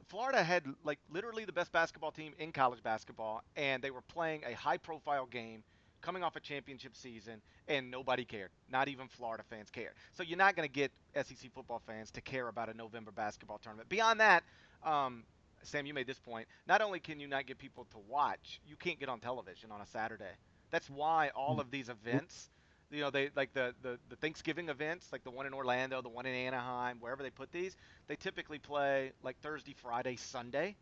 [0.08, 4.42] Florida had like literally the best basketball team in college basketball and they were playing
[4.44, 5.62] a high profile game
[6.00, 8.50] coming off a championship season and nobody cared.
[8.70, 9.94] Not even Florida fans cared.
[10.12, 13.58] So you're not going to get SEC football fans to care about a November basketball
[13.58, 13.88] tournament.
[13.88, 14.42] Beyond that,
[14.84, 15.24] um,
[15.62, 16.48] Sam, you made this point.
[16.66, 19.80] Not only can you not get people to watch, you can't get on television on
[19.80, 20.32] a Saturday.
[20.70, 22.50] That's why all of these events,
[22.90, 26.08] you know, they like the, the, the Thanksgiving events, like the one in Orlando, the
[26.08, 27.76] one in Anaheim, wherever they put these,
[28.08, 30.76] they typically play like Thursday, Friday, Sunday.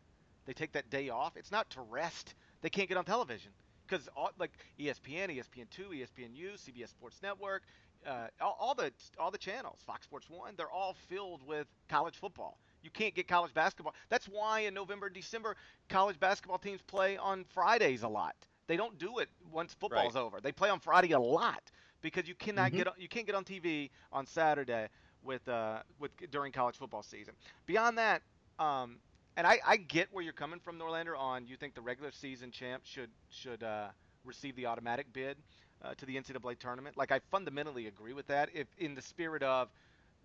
[0.45, 1.37] They take that day off.
[1.37, 2.33] It's not to rest.
[2.61, 3.51] They can't get on television
[3.87, 4.07] because
[4.39, 7.63] like ESPN, ESPN2, ESPNU, CBS Sports Network,
[8.07, 12.15] uh, all, all the all the channels, Fox Sports One, they're all filled with college
[12.17, 12.57] football.
[12.83, 13.93] You can't get college basketball.
[14.09, 15.55] That's why in November and December,
[15.89, 18.35] college basketball teams play on Fridays a lot.
[18.67, 20.39] They don't do it once football's over.
[20.41, 22.75] They play on Friday a lot because you cannot Mhm.
[22.75, 24.89] get on, you can't get on TV on Saturday
[25.23, 27.33] with uh with during college football season.
[27.65, 28.21] Beyond that,
[28.59, 28.99] um,
[29.37, 31.17] and I, I get where you're coming from, Norlander.
[31.17, 33.89] On you think the regular season champ should should uh,
[34.23, 35.37] receive the automatic bid
[35.81, 36.97] uh, to the NCAA tournament.
[36.97, 38.49] Like I fundamentally agree with that.
[38.53, 39.69] If in the spirit of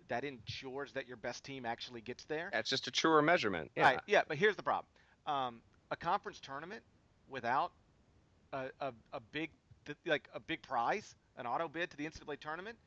[0.09, 2.49] that ensures that your best team actually gets there.
[2.51, 3.71] That's just a truer measurement.
[3.75, 3.83] Yeah.
[3.83, 3.99] Right.
[4.07, 4.85] Yeah, but here's the problem.
[5.25, 6.81] Um, a conference tournament
[7.29, 7.71] without
[8.53, 9.51] a, a, a big
[10.05, 12.77] like a big prize, an auto bid to the NCAA tournament,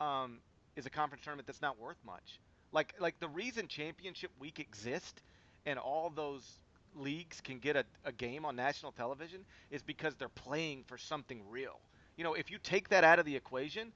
[0.00, 0.38] um,
[0.76, 2.40] is a conference tournament that's not worth much.
[2.72, 5.22] Like like the reason championship week exists
[5.66, 6.58] and all those
[6.94, 11.42] leagues can get a, a game on national television is because they're playing for something
[11.48, 11.78] real.
[12.16, 13.92] You know, if you take that out of the equation,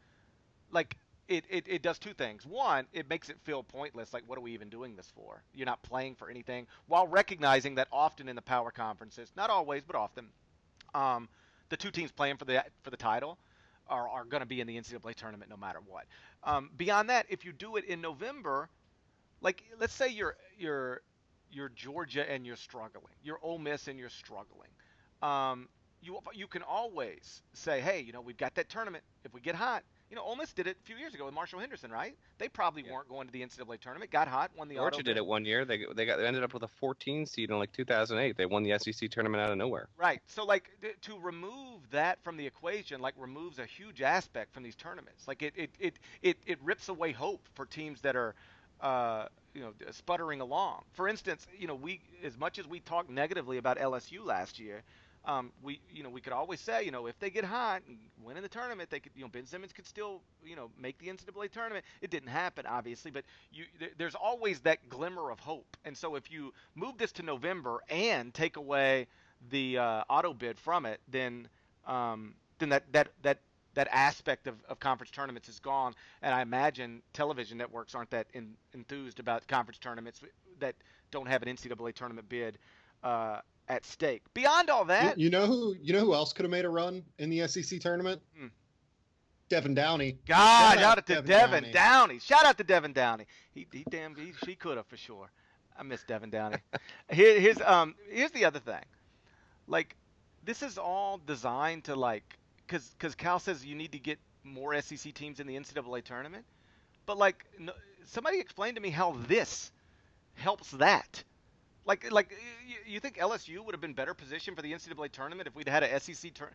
[0.70, 0.96] like
[1.36, 2.44] it, it, it does two things.
[2.46, 4.12] One, it makes it feel pointless.
[4.12, 5.42] Like, what are we even doing this for?
[5.54, 9.82] You're not playing for anything, while recognizing that often in the power conferences, not always,
[9.84, 10.28] but often,
[10.94, 11.28] um,
[11.68, 13.38] the two teams playing for the for the title
[13.88, 16.04] are, are going to be in the NCAA tournament no matter what.
[16.44, 18.68] Um, beyond that, if you do it in November,
[19.40, 21.00] like let's say you're you're
[21.50, 24.68] you're Georgia and you're struggling, you're Ole Miss and you're struggling.
[25.22, 25.68] Um,
[26.02, 29.04] you you can always say, hey, you know, we've got that tournament.
[29.24, 31.32] If we get hot, you know, Ole Miss did it a few years ago with
[31.32, 32.14] Marshall Henderson, right?
[32.36, 32.92] They probably yeah.
[32.92, 34.10] weren't going to the NCAA tournament.
[34.10, 34.74] Got hot, won the.
[34.74, 35.64] Georgia did it one year.
[35.64, 38.36] They they got they ended up with a 14 seed in like 2008.
[38.36, 39.88] They won the SEC tournament out of nowhere.
[39.96, 40.20] Right.
[40.26, 40.70] So like
[41.00, 45.26] to remove that from the equation, like removes a huge aspect from these tournaments.
[45.26, 48.34] Like it it it it, it rips away hope for teams that are.
[48.82, 50.82] Uh, you know, sputtering along.
[50.94, 54.82] For instance, you know, we as much as we talked negatively about LSU last year,
[55.24, 57.98] um, we you know we could always say you know if they get hot and
[58.22, 60.98] win in the tournament they could you know Ben Simmons could still you know make
[60.98, 61.84] the NCAA tournament.
[62.00, 63.64] It didn't happen obviously, but you
[63.98, 65.76] there's always that glimmer of hope.
[65.84, 69.06] And so if you move this to November and take away
[69.50, 71.48] the uh, auto bid from it, then
[71.86, 73.38] um, then that that that
[73.74, 75.94] that aspect of, of conference tournaments is gone.
[76.20, 80.20] And I imagine television networks aren't that in, enthused about conference tournaments
[80.58, 80.74] that
[81.10, 82.58] don't have an NCAA tournament bid.
[83.02, 84.22] Uh, at stake.
[84.34, 86.68] Beyond all that, you, you, know who you know who else could have made a
[86.68, 88.20] run in the SEC tournament?
[88.36, 88.48] Hmm.
[89.52, 90.18] Devan Downey.
[90.26, 91.72] God, shout, out to Devan, Devan Downey.
[91.72, 92.18] Downey.
[92.20, 93.26] Shout out to Devan Downey.
[93.54, 95.30] He, he damn, he, she could have for sure.
[95.78, 96.58] I miss Devan Downey.
[97.10, 98.84] Here, here's um, here's the other thing.
[99.66, 99.96] Like,
[100.44, 102.38] this is all designed to like,
[102.68, 106.44] cause, cause Cal says you need to get more SEC teams in the NCAA tournament,
[107.06, 107.72] but like, no,
[108.06, 109.70] somebody explain to me how this
[110.34, 111.22] helps that.
[111.84, 112.30] Like, like
[112.66, 115.68] you, you think LSU would have been better positioned for the NCAA tournament if we'd
[115.68, 116.52] had a SEC tur-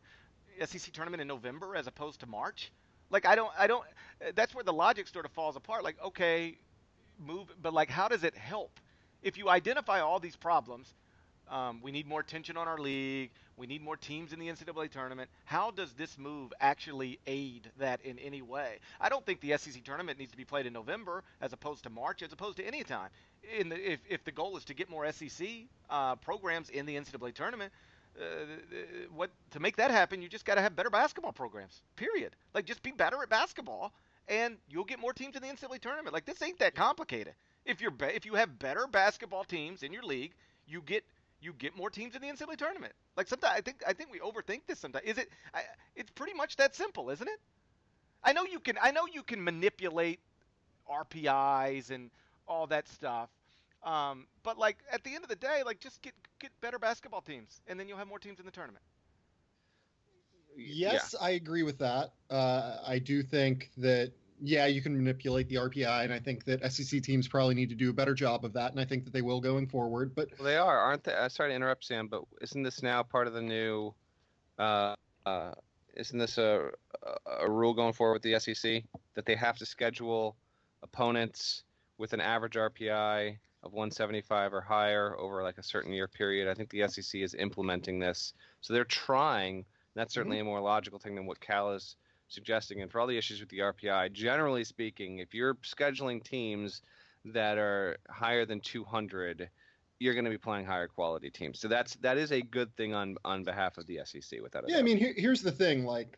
[0.65, 2.71] SEC tournament in November as opposed to March?
[3.09, 3.83] Like, I don't, I don't.
[4.35, 5.83] That's where the logic sort of falls apart.
[5.83, 6.57] Like, okay,
[7.19, 8.79] move, but like, how does it help?
[9.21, 10.93] If you identify all these problems,
[11.49, 13.31] um, we need more attention on our league.
[13.55, 15.29] We need more teams in the NCAA tournament.
[15.45, 18.79] How does this move actually aid that in any way?
[18.99, 21.89] I don't think the SEC tournament needs to be played in November as opposed to
[21.89, 23.09] March, as opposed to any time.
[23.59, 25.47] In the, if, if the goal is to get more SEC
[25.89, 27.71] uh, programs in the NCAA tournament,
[28.19, 28.23] uh,
[29.15, 31.81] what to make that happen, you just got to have better basketball programs.
[31.95, 32.35] Period.
[32.53, 33.93] Like just be better at basketball,
[34.27, 36.13] and you'll get more teams in the NCAA tournament.
[36.13, 37.33] Like this ain't that complicated.
[37.65, 40.33] If you're be- if you have better basketball teams in your league,
[40.67, 41.03] you get
[41.41, 42.93] you get more teams in the NCAA tournament.
[43.15, 45.05] Like sometimes I think I think we overthink this sometimes.
[45.05, 45.29] Is it?
[45.53, 45.61] I,
[45.95, 47.39] it's pretty much that simple, isn't it?
[48.23, 48.77] I know you can.
[48.81, 50.19] I know you can manipulate
[50.89, 52.09] RPIs and
[52.47, 53.29] all that stuff.
[53.83, 57.21] Um, but like at the end of the day, like just get get better basketball
[57.21, 58.83] teams, and then you'll have more teams in the tournament.
[60.55, 61.25] Yes, yeah.
[61.25, 62.13] I agree with that.
[62.29, 66.71] Uh, I do think that yeah, you can manipulate the RPI, and I think that
[66.71, 69.13] SEC teams probably need to do a better job of that, and I think that
[69.13, 70.13] they will going forward.
[70.15, 71.13] But well, they are, aren't they?
[71.13, 73.93] Uh, sorry to interrupt, Sam, but isn't this now part of the new?
[74.59, 75.51] Uh, uh,
[75.95, 76.69] isn't this a,
[77.39, 78.83] a rule going forward with the SEC
[79.15, 80.35] that they have to schedule
[80.83, 81.63] opponents
[81.97, 86.47] with an average RPI of 175 or higher over like a certain year period?
[86.47, 89.65] I think the SEC is implementing this, so they're trying.
[89.95, 90.47] That's certainly mm-hmm.
[90.47, 91.95] a more logical thing than what Cal is
[92.27, 96.81] suggesting, and for all the issues with the RPI, generally speaking, if you're scheduling teams
[97.25, 99.49] that are higher than 200,
[99.99, 101.59] you're going to be playing higher quality teams.
[101.59, 104.41] So that's that is a good thing on on behalf of the SEC.
[104.41, 104.79] Without yeah, doubt.
[104.79, 106.17] I mean, here, here's the thing: like,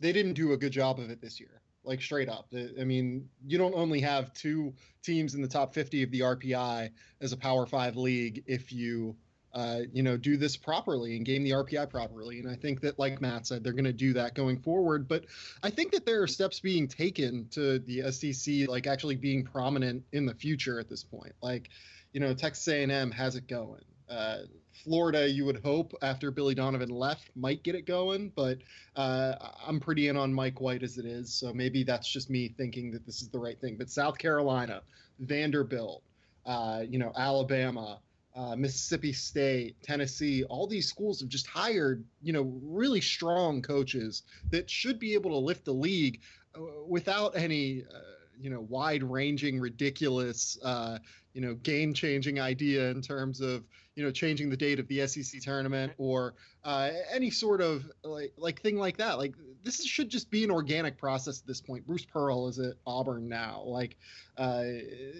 [0.00, 1.60] they didn't do a good job of it this year.
[1.88, 6.02] Like straight up, I mean, you don't only have two teams in the top 50
[6.02, 9.16] of the RPI as a Power Five league if you
[9.54, 12.38] uh, you know, do this properly and game the RPI properly.
[12.38, 15.08] And I think that, like Matt said, they're going to do that going forward.
[15.08, 15.24] But
[15.62, 20.04] I think that there are steps being taken to the SEC, like actually being prominent
[20.12, 21.32] in the future at this point.
[21.42, 21.70] Like,
[22.12, 23.84] you know, Texas A&M has it going.
[24.08, 24.38] Uh,
[24.84, 28.58] Florida, you would hope after Billy Donovan left, might get it going, but
[28.96, 29.34] uh,
[29.66, 32.90] I'm pretty in on Mike White as it is, so maybe that's just me thinking
[32.92, 33.76] that this is the right thing.
[33.76, 34.82] But South Carolina,
[35.20, 36.02] Vanderbilt,
[36.46, 38.00] uh, you know, Alabama,
[38.34, 44.22] uh, Mississippi State, Tennessee, all these schools have just hired, you know, really strong coaches
[44.50, 46.20] that should be able to lift the league
[46.54, 47.98] uh, without any, uh,
[48.40, 50.98] you know wide ranging, ridiculous, uh,
[51.38, 53.62] you know game changing idea in terms of
[53.94, 58.32] you know changing the date of the SEC tournament or uh, any sort of like
[58.36, 59.18] like thing like that.
[59.18, 61.86] Like this should just be an organic process at this point.
[61.86, 63.62] Bruce Pearl is at Auburn now.
[63.64, 63.96] Like
[64.36, 64.64] uh,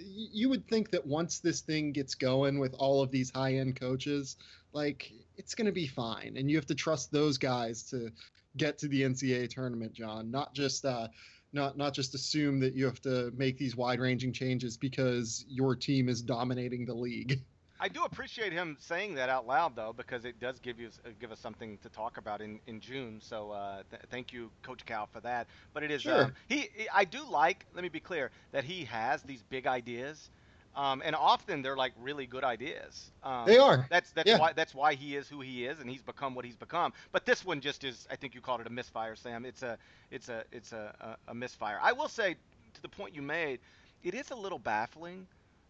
[0.04, 3.78] you would think that once this thing gets going with all of these high end
[3.78, 4.38] coaches,
[4.72, 8.11] like it's going to be fine, and you have to trust those guys to
[8.57, 10.33] get to the NCAA tournament, John.
[10.33, 11.07] Not just uh,
[11.52, 15.74] not not just assume that you have to make these wide ranging changes because your
[15.74, 17.40] team is dominating the league.
[17.80, 21.11] I do appreciate him saying that out loud, though, because it does give you uh,
[21.20, 23.20] give us something to talk about in, in June.
[23.22, 25.46] So uh, th- thank you, Coach Cal, for that.
[25.74, 26.24] But it is sure.
[26.24, 26.88] um, he, he.
[26.92, 27.66] I do like.
[27.74, 30.30] Let me be clear that he has these big ideas,
[30.76, 33.11] um, and often they're like really good ideas.
[33.22, 33.87] Um, they are.
[33.90, 34.38] That's that's yeah.
[34.38, 36.92] why that's why he is who he is, and he's become what he's become.
[37.12, 38.07] But this one just is.
[38.11, 39.44] I think you called it a misfire, Sam.
[39.44, 39.78] It's a
[40.11, 41.78] it's a it's a, a, a misfire.
[41.83, 42.37] I will say
[42.74, 43.61] to the point you made,
[44.02, 45.26] it is a little baffling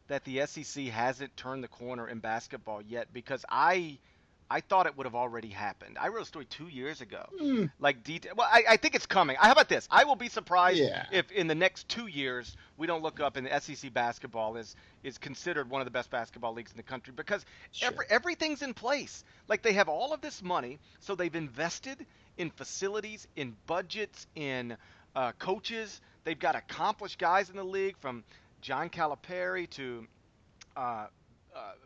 [0.08, 3.98] that the SEC hasn't turned the corner in basketball yet because I
[4.50, 5.98] I thought it would have already happened.
[6.00, 7.26] I wrote a story two years ago.
[7.40, 7.70] Mm.
[7.80, 8.32] Like detail.
[8.36, 9.36] Well, I, I think it's coming.
[9.38, 9.86] How about this?
[9.90, 11.04] I will be surprised Yeah.
[11.12, 14.74] if in the next two years we don't look up and the SEC basketball is
[15.02, 17.88] is considered one of the best basketball leagues in the country because Sure.
[17.88, 19.22] every, everything's in place.
[19.48, 22.06] Like they have all of this money, so they've invested
[22.38, 24.76] in facilities, in budgets, in
[25.14, 26.00] uh, coaches.
[26.24, 28.24] They've got accomplished guys in the league from
[28.62, 30.06] John Calipari to
[30.76, 31.06] uh, uh,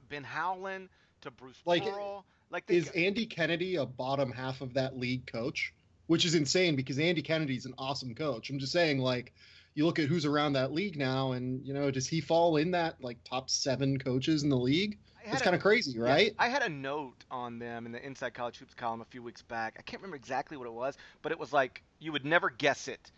[0.08, 0.88] Ben Howland
[1.22, 2.24] to Bruce Like, Pearl.
[2.52, 5.72] Like Is Andy Kennedy a bottom half of that league coach?
[6.06, 8.50] Which is insane because Andy Kennedy's an awesome coach.
[8.50, 9.32] I'm just saying, like,
[9.74, 12.72] you look at who's around that league now, and you know, does he fall in
[12.72, 14.98] that like top seven coaches in the league?
[15.24, 16.32] It's kind of crazy, Yeah, right?
[16.38, 19.40] I had a note on them in the Inside College Hoops column a few weeks
[19.40, 19.76] back.
[19.78, 22.88] I can't remember exactly what it was, but it was like you would never guess
[22.88, 23.12] it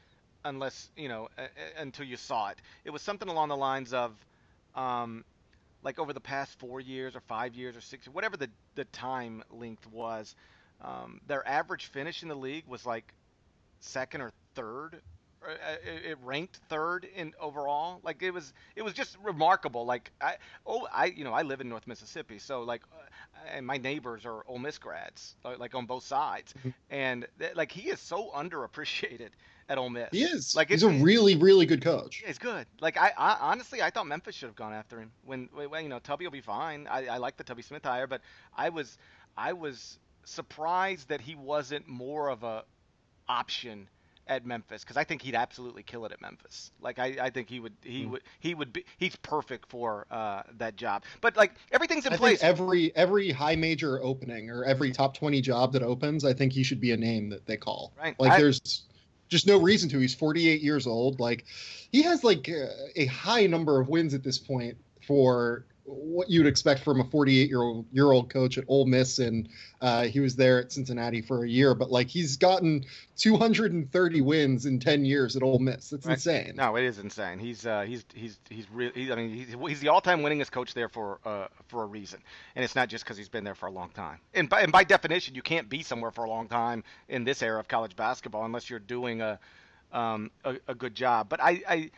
[0.44, 1.46] unless you know uh,
[1.78, 2.60] until you saw it.
[2.84, 4.12] It was something along the lines of,
[4.76, 5.24] um,
[5.84, 9.44] like over the past four years or five years or six, whatever the the time
[9.50, 10.34] length was,
[10.82, 13.14] um, their average finish in the league was like
[13.80, 15.02] second or third.
[15.46, 15.50] uh,
[15.84, 18.00] It it ranked third in overall.
[18.02, 19.84] Like it was, it was just remarkable.
[19.86, 23.66] Like I, oh, I, you know, I live in North Mississippi, so like, uh, and
[23.66, 26.74] my neighbors are Ole Miss grads, like on both sides, Mhm.
[26.90, 29.30] and like he is so underappreciated
[29.68, 30.08] at Ole Miss.
[30.12, 30.54] He is.
[30.54, 32.20] Like He's a really, really good coach.
[32.22, 32.66] Yeah, He's good.
[32.80, 35.10] Like I, I honestly, I thought Memphis should have gone after him.
[35.24, 36.86] When, when you know, Tubby will be fine.
[36.90, 38.20] I, I like the Tubby Smith hire, but
[38.56, 38.98] I was,
[39.36, 42.64] I was surprised that he wasn't more of a
[43.28, 43.88] option
[44.26, 46.70] at Memphis because I think he'd absolutely kill it at Memphis.
[46.80, 48.10] Like I, I think he would, he Mm.
[48.10, 51.04] would, he would be, he's perfect for uh, that job.
[51.20, 52.42] But like everything's in I place.
[52.42, 56.62] every every high major opening or every top twenty job that opens, I think he
[56.62, 57.92] should be a name that they call.
[57.98, 58.18] Right.
[58.18, 58.84] Like I- there's
[59.28, 59.98] just no reason to.
[59.98, 61.20] He's 48 years old.
[61.20, 61.44] Like
[61.92, 66.46] he has like uh, a high number of wins at this point for what you'd
[66.46, 69.48] expect from a 48 year old year old coach at Ole Miss, and
[69.80, 71.74] uh, he was there at Cincinnati for a year.
[71.74, 72.84] But like he's gotten
[73.16, 75.90] 230 wins in 10 years at Ole Miss.
[75.90, 76.14] That's Right.
[76.14, 76.54] insane.
[76.56, 77.38] No, it is insane.
[77.38, 78.92] He's uh, he's he's he's really.
[78.94, 82.20] He, I mean, he's, he's the all-time winningest coach there for uh, for a reason,
[82.56, 84.18] and it's not just because he's been there for a long time.
[84.32, 87.42] And by and by definition, you can't be somewhere for a long time in this
[87.42, 89.38] era of college basketball unless you're doing a
[89.92, 91.28] um, a, a good job.
[91.28, 91.90] But I, I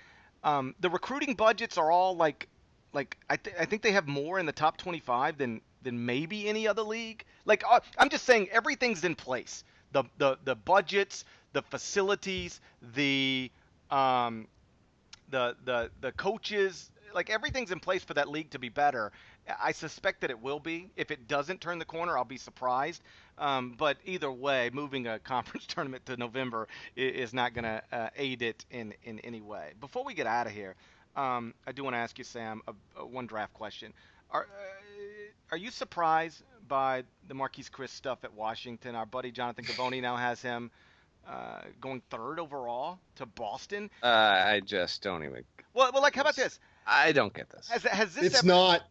[0.42, 2.48] um, the recruiting budgets are all like
[2.96, 6.48] like I, th- I think they have more in the top 25 than than maybe
[6.48, 7.24] any other league.
[7.44, 9.64] Like uh, I'm just saying everything's in place.
[9.92, 12.60] The the the budgets, the facilities,
[12.94, 13.52] the
[13.90, 14.48] um,
[15.30, 19.12] the the the coaches, like everything's in place for that league to be better.
[19.62, 20.90] I suspect that it will be.
[20.96, 23.02] If it doesn't turn the corner, I'll be surprised.
[23.38, 28.08] Um, but either way, moving a conference tournament to November is not going to uh,
[28.16, 29.74] aid it in in any way.
[29.80, 30.76] Before we get out of here,
[31.16, 33.92] um, I do want to ask you, Sam, a, a one draft question.
[34.30, 38.94] Are uh, are you surprised by the Marquese Chriss stuff at Washington?
[38.94, 40.70] Our buddy Jonathan Givony now has him
[41.28, 43.90] uh, going third overall to Boston.
[44.02, 45.44] Uh, I just don't even.
[45.74, 46.58] Well, well, like how about this?
[46.86, 47.68] I don't get this.
[47.68, 48.82] Has has this It's ever, not.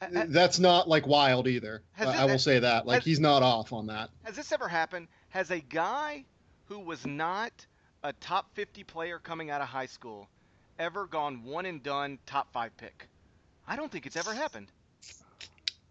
[0.00, 1.82] ha- That's not like wild either.
[1.92, 2.86] Has I it- I will say that.
[2.86, 4.10] Like has- he's not off on that.
[4.24, 5.08] Has this ever happened?
[5.30, 6.24] Has a guy
[6.66, 7.52] who was not
[8.02, 10.28] a top 50 player coming out of high school
[10.80, 13.06] ever gone one and done top five pick?
[13.68, 14.72] I don't think it's ever happened.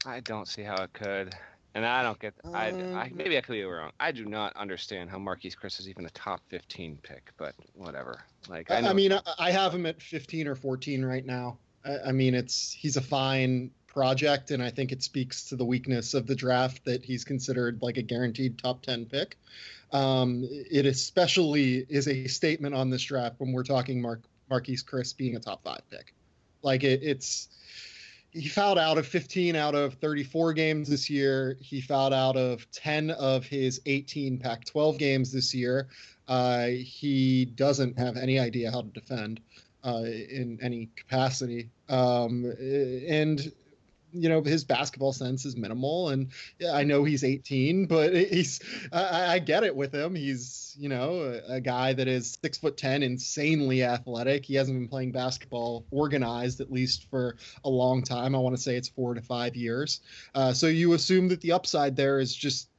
[0.06, 1.36] I don't see how it could.
[1.76, 2.34] And I don't get.
[2.52, 3.92] I, I Um, maybe I could be wrong.
[4.00, 8.24] I do not understand how Marquese Chriss is even a top 15 pick, but whatever.
[8.50, 11.60] Like I, I, I mean, I, I have him at 15 or 14 right now.
[11.86, 15.66] I, I mean, it's he's a fine project, and I think it speaks to the
[15.66, 19.38] weakness of the draft that he's considered like a guaranteed top 10 pick.
[19.92, 25.16] Um, it especially is a statement on this draft when we're talking Mark Marquese Chriss
[25.16, 26.14] being a top five pick.
[26.62, 27.50] Like it, it's
[28.32, 31.58] he fouled out of 15 out of 34 games this year.
[31.60, 35.88] He fouled out of 10 of his 18 Pac 12 games this year.
[36.28, 39.40] Uh, he doesn't have any idea how to defend
[39.84, 41.70] uh, in any capacity.
[41.90, 42.54] Um,
[43.08, 43.52] and
[44.14, 46.30] you know his basketball sense is minimal and
[46.72, 48.60] i know he's 18 but he's
[48.92, 50.16] i, I get it with him.
[50.16, 54.46] He's you know a, a, guy that is six foot ten insanely athletic.
[54.46, 58.36] He hasn't been playing basketball organized at least for a long time.
[58.36, 60.02] I want to say it's four to five years.
[60.36, 62.70] Uh, so you assume that the upside there is just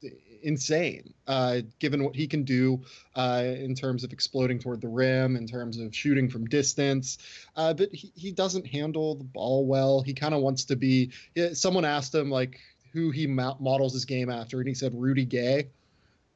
[0.42, 2.80] insane, uh, given what he can do
[3.16, 7.18] uh, in terms of exploding toward the rim, in terms of shooting from distance.
[7.56, 10.02] Uh, but he, he doesn't handle the ball well.
[10.02, 11.10] He kind of wants to be.
[11.52, 12.58] Someone asked him like
[12.92, 15.68] who he models his game after, and he said Rudy Gay,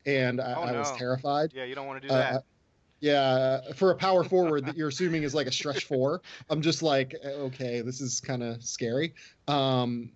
[0.06, 1.52] and I, oh, I was terrified.
[1.54, 2.44] Yeah, you don't want to do that.
[3.00, 6.82] Yeah, for a power forward that you're assuming is like a stretch four, I'm just
[6.82, 9.14] like, okay, this is kind of scary.
[9.46, 10.12] Um,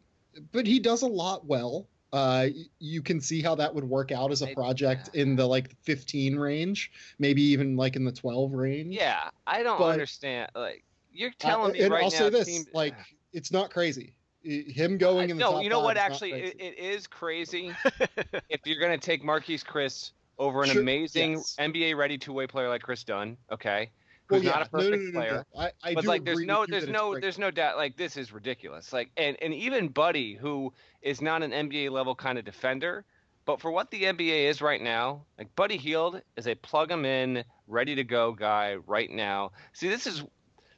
[0.53, 2.47] but he does a lot well uh,
[2.79, 6.37] you can see how that would work out as a project in the like 15
[6.37, 8.95] range, maybe even like in the 12 range.
[8.95, 10.51] Yeah, I don't but, understand.
[10.55, 12.65] Like you're telling uh, me and right I'll now, say this: team...
[12.73, 12.95] like
[13.33, 14.15] it's not crazy.
[14.43, 15.97] Him going in the no, you know what?
[15.97, 17.73] Actually, it, it is crazy
[18.49, 21.57] if you're going to take Marquese Chriss over an sure, amazing yes.
[21.59, 23.37] NBA ready two way player like Kris Dunn.
[23.53, 23.91] Okay,
[24.29, 24.51] who's well, yeah.
[24.51, 25.45] not a perfect no, no, player.
[25.59, 27.77] I, I but like, there's no, there's no, there's no doubt.
[27.77, 28.93] Like, this is ridiculous.
[28.93, 30.73] Like, and and even Buddy, who
[31.03, 33.05] is not an NBA level kind of defender,
[33.49, 37.07] but for what the NBA is right now, like Buddy Hield is a plug him
[37.07, 39.53] in, ready to go guy right now.
[39.73, 40.23] See, this is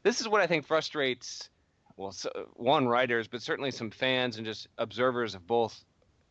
[0.05, 1.51] this is what I think frustrates.
[1.97, 2.15] Well,
[2.55, 5.85] one writers, but certainly some fans and just observers of both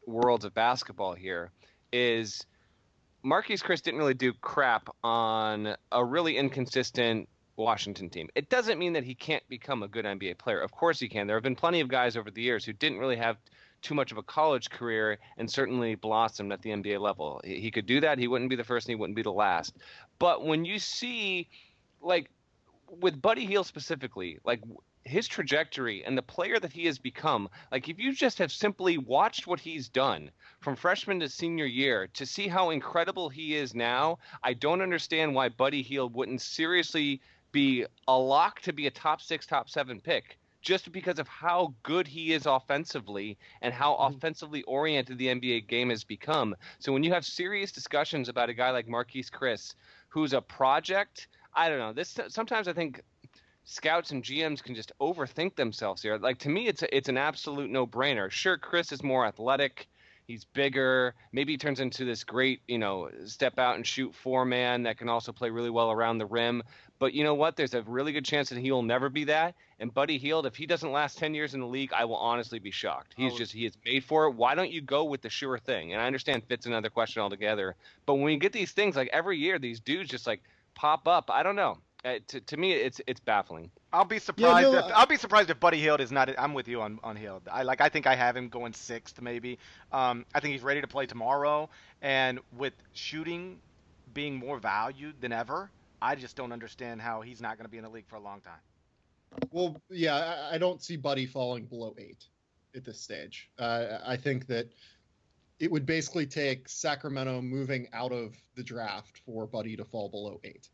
[0.08, 1.52] worlds of basketball here
[1.92, 2.46] is
[3.24, 8.30] Marquese Chriss didn't really do crap on a really inconsistent Washington team.
[8.36, 10.62] It doesn't mean that he can't become a good NBA player.
[10.62, 11.28] Of course he can.
[11.28, 13.38] There have been plenty of guys over the years who didn't really have
[13.82, 17.42] too much of a college career and certainly blossomed at the NBA level.
[17.44, 18.18] He could do that.
[18.18, 19.76] He wouldn't be the first and he wouldn't be the last.
[20.18, 21.48] But when you see
[22.02, 22.30] like
[23.00, 24.62] with Buddy Hield specifically, like
[25.06, 28.98] his trajectory and the player that he has become, like if you just have simply
[28.98, 33.74] watched what he's done from freshman to senior year to see how incredible he is
[33.74, 37.22] now, I don't understand why Buddy Hield wouldn't seriously
[37.52, 41.74] be a lock to be a top six, top seven pick just because of how
[41.84, 44.16] good he is offensively and how mm-hmm.
[44.16, 46.56] offensively oriented the NBA game has become.
[46.80, 49.76] So when you have serious discussions about a guy like Marquese Chriss,
[50.10, 51.94] who's a project, I don't know.
[51.94, 53.02] This sometimes I think
[53.66, 56.18] scouts and GMs can just overthink themselves here.
[56.18, 58.30] Like to me, it's a, it's an absolute no brainer.
[58.30, 59.88] Sure, Chriss is more athletic.
[60.30, 61.16] He's bigger.
[61.32, 65.00] Maybe he turns into this great, you know, step out and shoot four man that
[65.00, 66.62] can also play really well around the rim.
[67.00, 67.56] But you know what?
[67.56, 69.56] There's a really good chance that he will never be that.
[69.80, 72.60] And Buddy Hield, if he doesn't last 10 years in the league, I will honestly
[72.60, 73.16] be shocked.
[73.18, 73.38] He's oh.
[73.38, 74.36] just, he is made for it.
[74.36, 75.94] Why don't you go with the sure thing?
[75.94, 77.76] And I understand fit's another question altogether.
[78.06, 80.44] But when you get these things, like every year, these dudes just like
[80.76, 81.32] pop up.
[81.32, 81.80] I don't know.
[82.06, 83.70] Uh, to, to me, it's it's baffling.
[83.92, 84.68] I'll be surprised.
[84.68, 86.34] Yeah, no, if, I'll be surprised if Buddy Hield is not.
[86.38, 87.42] I'm with you on on Hield.
[87.52, 87.82] I like.
[87.82, 89.60] I think I have him going sixth, maybe.
[89.92, 91.70] Um, I think he's ready to play tomorrow,
[92.02, 93.60] and with shooting
[94.14, 95.70] being more valued than ever,
[96.02, 98.22] I just don't understand how he's not going to be in the league for a
[98.22, 99.42] long time.
[99.52, 102.24] Well, yeah, I, I don't see Buddy falling below eight
[102.76, 103.50] at this stage.
[103.60, 104.70] Uh, I think that
[105.60, 110.40] it would basically take Sacramento moving out of the draft for Buddy to fall below
[110.46, 110.70] eight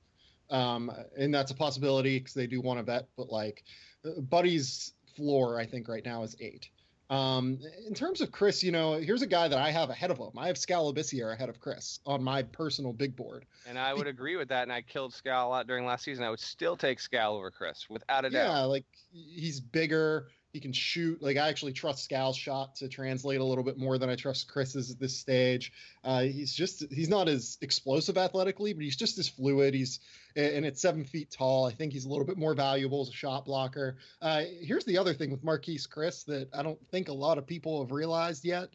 [0.50, 3.08] um, and that's a possibility because they do want to bet.
[3.18, 3.64] But like,
[4.06, 6.70] uh, Buddy's floor, I think right now is eight.
[7.10, 10.18] Um, in terms of Chriss, you know, here's a guy that I have ahead of
[10.18, 10.32] him.
[10.38, 13.46] I have Skal Labissiere ahead of Chriss on my personal big board.
[13.68, 14.64] And I would agree with that.
[14.64, 16.24] And I killed Skal a lot during last season.
[16.24, 18.48] I would still take Skal over Chriss without a doubt.
[18.48, 20.30] Yeah, like he's bigger.
[20.56, 21.22] He can shoot.
[21.22, 24.48] Like I actually trust Skal's shot to translate a little bit more than I trust
[24.48, 25.74] Chriss's at this stage.
[26.02, 29.74] Uh, he's just he's not as explosive athletically, but he's just as fluid.
[29.74, 30.00] He's
[30.34, 31.66] and it's seven feet tall.
[31.66, 33.98] I think he's a little bit more valuable as a shot blocker.
[34.22, 37.46] Uh, here's the other thing with Marquese Chriss that I don't think a lot of
[37.46, 38.70] people have realized yet.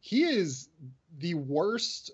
[0.00, 0.68] He is
[1.16, 2.10] the worst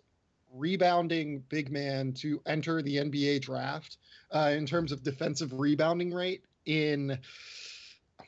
[0.53, 3.97] rebounding big man to enter the NBA draft
[4.31, 7.19] uh, in terms of defensive rebounding rate in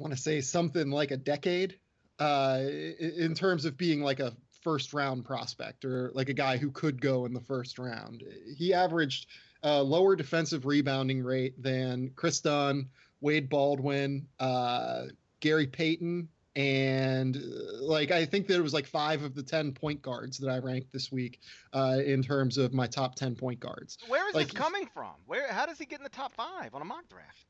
[0.01, 1.79] want to say something like a decade
[2.19, 2.61] uh,
[2.99, 7.01] in terms of being like a first round prospect or like a guy who could
[7.01, 8.25] go in the first round.
[8.57, 9.27] He averaged
[9.63, 12.89] a lower defensive rebounding rate than Kris Dunn,
[13.21, 15.05] Wade Baldwin, uh,
[15.41, 20.03] Gary Payton, and uh, like I think there was like five of the ten point
[20.03, 21.41] guards that I ranked this week
[21.73, 23.99] uh, in terms of my top ten point guards.
[24.09, 25.13] Where is Like, this coming from?
[25.27, 25.47] Where?
[25.53, 27.45] How does he get in the top five on a mock draft?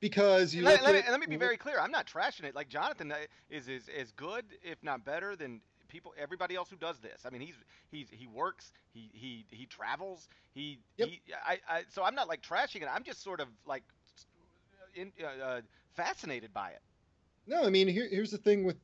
[0.00, 1.78] Because you let, let me, at- and let me be very clear.
[1.80, 2.54] I'm not trashing it.
[2.54, 3.16] Like Jonathan uh,
[3.50, 7.22] is is as good, if not better, than people everybody else who does this.
[7.26, 7.56] I mean, he's
[7.90, 11.08] he's he works, he he he travels, he Yep.
[11.08, 11.20] he.
[11.44, 12.88] I, I so I'm not like trashing it.
[12.92, 13.82] I'm just sort of like
[14.94, 15.60] in, uh, uh,
[15.96, 16.80] fascinated by it.
[17.46, 18.76] No, I mean here, here's the thing with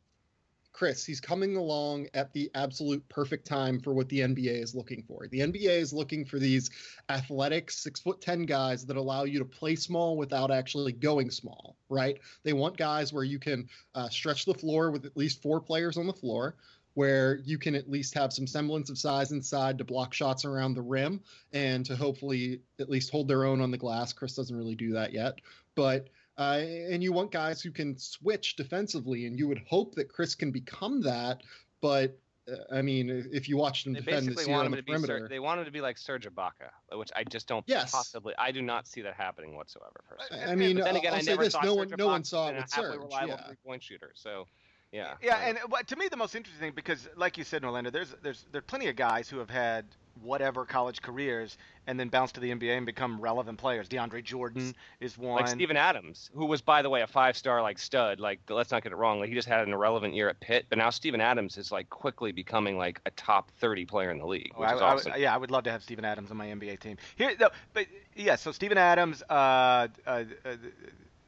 [0.75, 1.07] Chriss.
[1.07, 5.29] He's coming along at the absolute perfect time for what the NBA is looking for.
[5.29, 6.71] The NBA is looking for these
[7.09, 11.77] athletic six foot ten guys that allow you to play small without actually going small.
[11.89, 12.19] Right?
[12.43, 15.97] They want guys where you can uh, stretch the floor with at least four players
[15.97, 16.57] on the floor.
[16.95, 20.75] Where you can at least have some semblance of size inside to block shots around
[20.75, 21.21] the rim
[21.53, 24.13] and to hopefully at least hold their own on the glass.
[24.13, 25.41] Chriss doesn't really do that yet,
[25.75, 26.09] but
[26.39, 26.61] uh,
[26.91, 30.51] and you want guys who can switch defensively, and you would hope that Chriss can
[30.51, 31.43] become that.
[31.81, 32.19] But
[32.51, 34.71] uh, I mean, if- if you watched him They defend this basically year want on
[34.73, 34.93] the to be.
[34.93, 37.91] Ser- perimeter, they want him to be like Serge Ibaka, which I just don't Yes.
[37.93, 38.35] possibly.
[38.39, 40.03] I do not see that happening whatsoever.
[40.09, 40.43] Personally.
[40.45, 41.99] I I mean, But then again, I'll I say never this: saw no one, Serge
[41.99, 42.99] no one Ibaka saw it being with a Serge.
[42.99, 43.47] reliable Yeah.
[43.47, 44.13] three-point shooter.
[44.15, 44.47] So,
[44.95, 45.15] yeah.
[45.23, 45.39] Yeah, uh,
[45.75, 48.65] and to me the most interesting thing because, like you said, Norlander, there's there's there's
[48.65, 49.85] plenty of guys who have had
[50.23, 53.89] whatever college careers and then bounce to the NBA and become relevant players.
[53.89, 55.35] DeAndre Jordan is one.
[55.43, 58.21] like Steven Adams, who was, by the way, a five-star like stud.
[58.21, 59.19] Like, let's not get it wrong.
[59.19, 61.91] Like, he just had an irrelevant year at Pitt, but now Steven Adams is like
[61.91, 64.85] quickly becoming like a top 30 player in the league, Oh, which I, is I
[64.85, 65.13] awesome.
[65.13, 66.97] would, yeah, I would love to have Steven Adams on my NBA team.
[67.17, 70.25] Here, no, but yeah, so Steven Adams, uh, uh, uh,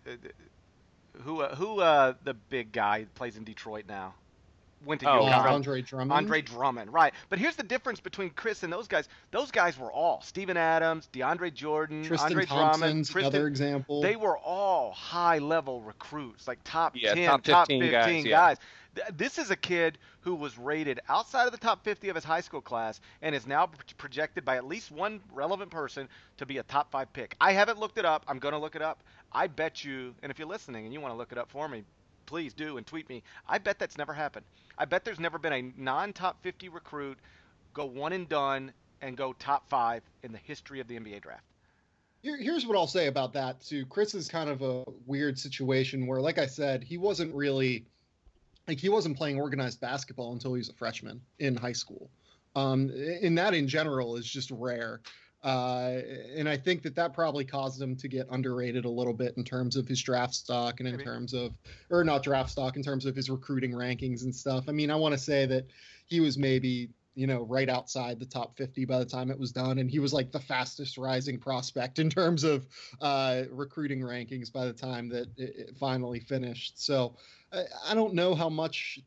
[0.06, 0.10] uh,
[1.22, 4.14] who, uh, who, uh, the big guy plays in Detroit now,
[4.84, 5.30] went to Oh, Uh, UConn.
[5.32, 5.54] Drummond.
[5.54, 6.12] Andre Drummond.
[6.12, 7.12] Andre Drummond, right?
[7.28, 9.08] But here's the difference between Chriss and those guys.
[9.30, 13.32] Those guys were all Steven Adams, DeAndre Jordan, Tristan Andre Thompson's Drummond, Tristan.
[13.32, 14.02] another example.
[14.02, 18.24] They were all high level recruits, like top Yeah, 10, top top 15 15, guys,
[18.24, 18.56] guys.
[18.96, 19.04] yeah.
[19.04, 22.24] Th- This is a kid who was rated outside of the top 50 of his
[22.24, 26.08] high school class and is now projected by at least one relevant person
[26.38, 27.36] to be a top five pick.
[27.40, 28.24] I haven't looked it up.
[28.26, 29.02] I'm going to look it up.
[29.36, 31.68] I bet you, and if you're listening and you want to look it up for
[31.68, 31.84] me,
[32.24, 33.22] please do and tweet me.
[33.46, 34.46] I bet that's never happened.
[34.78, 37.18] I bet there's never been a non top 50 recruit
[37.74, 38.72] go one and done
[39.02, 41.44] and go top five in the history of the NBA draft.
[42.22, 43.84] Here, here's what I'll say about that too.
[43.84, 47.84] Chriss is kind of a weird situation where, like I said, he wasn't really
[48.66, 52.08] like he wasn't playing organized basketball until he was a freshman in high school.
[52.54, 52.90] Um,
[53.22, 55.02] and that in general is just rare.
[55.46, 56.00] Uh,
[56.34, 59.44] and I think that that probably caused him to get underrated a little bit in
[59.44, 61.04] terms of his draft stock and in Maybe.
[61.04, 61.52] terms of,
[61.88, 64.64] or not draft stock, in terms of his recruiting rankings and stuff.
[64.68, 65.66] I mean, I want to say that
[66.06, 69.50] he was maybe you know, right outside the top 50 by the time it was
[69.50, 69.78] done.
[69.78, 72.66] And he was like the fastest rising prospect in terms of
[73.00, 76.84] uh, recruiting rankings by the time that it, it finally finished.
[76.84, 77.16] So
[77.52, 78.98] I, I don't know how much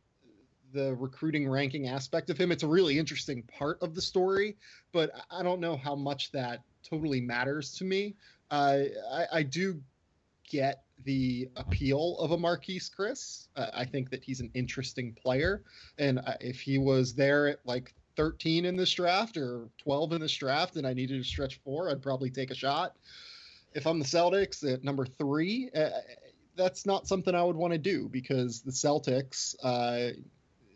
[0.73, 2.51] the recruiting ranking aspect of him.
[2.51, 4.57] It's a really interesting part of the story,
[4.91, 8.15] but I don't know how much that totally matters to me.
[8.51, 8.79] Uh,
[9.11, 9.81] I, I do
[10.49, 13.47] get the appeal of a Marquese Chriss.
[13.55, 15.63] Uh, I think that he's an interesting player,
[15.97, 20.21] and uh, if he was there at like 13 in this draft or 12 in
[20.21, 22.95] this draft, and I needed to stretch four, I'd probably take a shot.
[23.73, 25.89] If I'm the Celtics at number three, uh,
[26.55, 30.13] that's not something I would want to do because the Celtics, uh,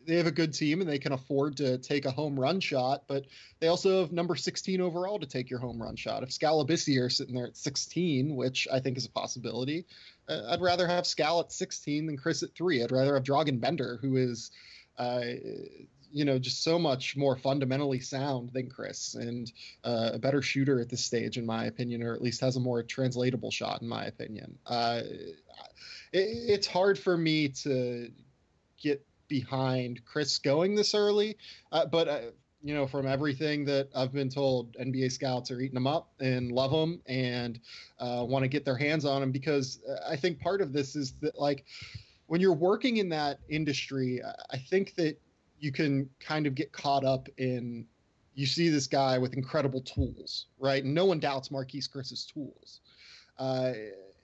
[0.06, 3.04] they have a good team and they can afford to take a home run shot,
[3.08, 3.26] but
[3.60, 6.24] they also have number 16 overall to take your home run shot.
[6.24, 9.86] If Skal Labissiere sitting there at 16, which I think is a possibility,
[10.28, 12.84] uh, I'd rather have Scal at 16 than Chriss at three.
[12.84, 14.52] I'd rather have Dragan Bender, who is,
[14.98, 15.22] uh,
[16.12, 19.52] you know, just so much more fundamentally sound than Chriss and
[19.84, 22.60] uh, a better shooter at this stage, in my opinion, or at least has a
[22.60, 24.58] more translatable shot, in my opinion.
[24.66, 25.02] Uh,
[26.12, 28.12] it, it's hard for me to
[28.82, 31.38] get behind Chriss going this early,
[31.72, 32.20] uh, but uh,
[32.62, 36.52] you know, from everything that I've been told, NBA scouts are eating him up and
[36.52, 37.60] love him and
[38.00, 40.96] uh, want to get their hands on him because uh, I think part of this
[40.96, 41.66] is that like
[42.28, 45.20] when you're working in that industry, I think that
[45.60, 47.86] you can kind of get caught up in
[48.36, 50.84] you see this guy with incredible tools, right?
[50.84, 52.82] No one doubts Marquese Chriss's tools.
[53.38, 53.74] Uh,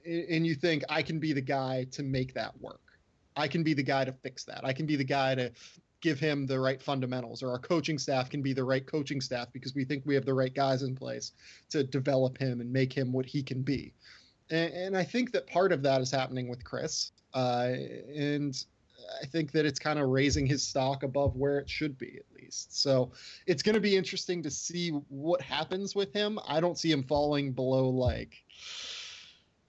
[0.05, 2.81] and you think I can be the guy to make that work.
[3.39, 4.63] I can be the guy to fix that.
[4.63, 5.51] I can be the guy to
[6.01, 9.47] give him the right fundamentals, or our coaching staff can be the right coaching staff
[9.51, 11.33] because we think we have the right guys in place
[11.69, 13.93] to develop him and make him what he can be.
[14.49, 17.11] And, and I think that part of that is happening with Chriss.
[17.33, 17.73] Uh,
[18.15, 18.65] and
[19.21, 22.41] I think that it's kind of raising his stock above where it should be, at
[22.41, 22.81] least.
[22.81, 23.11] So
[23.45, 26.39] it's going to be interesting to see what happens with him.
[26.47, 28.43] I don't see him falling below like,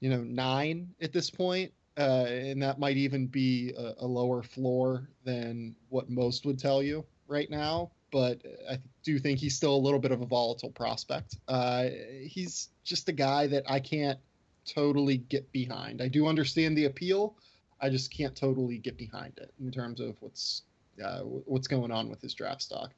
[0.00, 1.72] you know, nine at this point.
[2.00, 6.82] Uh, and that might even be a, a, lower floor than what most would tell
[6.82, 7.90] you right now.
[8.10, 11.36] But I do think he's still a little bit of a volatile prospect.
[11.46, 11.88] Uh,
[12.22, 14.18] he's just a guy that I can't
[14.64, 16.00] totally get behind.
[16.00, 17.36] I do understand the appeal.
[17.82, 20.62] I just can't totally get behind it in terms of what's
[21.04, 22.92] uh, what's going on with his draft stock.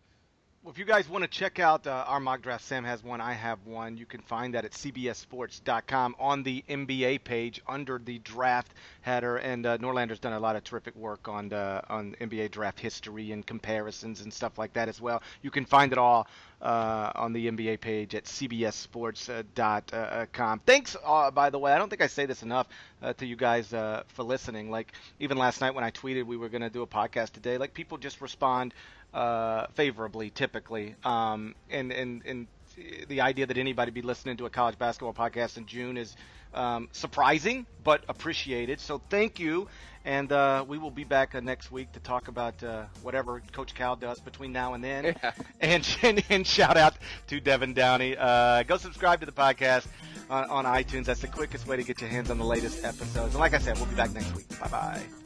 [0.65, 3.21] Well, if you guys want to check out uh, our mock draft, Sam has one,
[3.21, 3.97] I have one.
[3.97, 9.39] You can find that at cbssports.com on the NBA page under the draft header.
[9.39, 13.33] And uh, Norlander's done a lot of terrific work on the, on NBA draft history
[13.33, 15.21] and comparisons and stuff like that as well.
[15.43, 16.29] You can find it all
[16.61, 20.61] uh, on the NBA page at cbssports.com.
[20.65, 21.73] Thanks, uh, by the way.
[21.73, 22.69] I don't think I say this enough
[23.03, 24.71] uh, to you guys uh, for listening.
[24.71, 27.59] Like even last night when I tweeted we were going to do a podcast today,
[27.59, 28.75] like people just respond
[29.15, 30.95] uh, favorably typically.
[31.05, 32.47] Um, and, and, and
[33.09, 36.17] the idea that anybody be listening to a college basketball podcast in June is
[36.55, 38.81] um, surprising, but appreciated.
[38.81, 39.69] So thank you.
[40.05, 43.73] And uh, we will be back uh, next week to talk about uh, whatever Coach
[43.75, 45.05] Cal does between now and then.
[45.05, 45.33] Yeah.
[45.61, 46.97] And, and, and, shout out
[47.29, 48.17] to Devan Downey.
[48.19, 49.87] Uh, go subscribe to the podcast
[50.29, 51.05] on, on iTunes.
[51.05, 53.35] That's the quickest way to get your hands on the latest episodes.
[53.35, 54.49] And like I said, we'll be back next week.
[54.61, 55.22] Bye bye.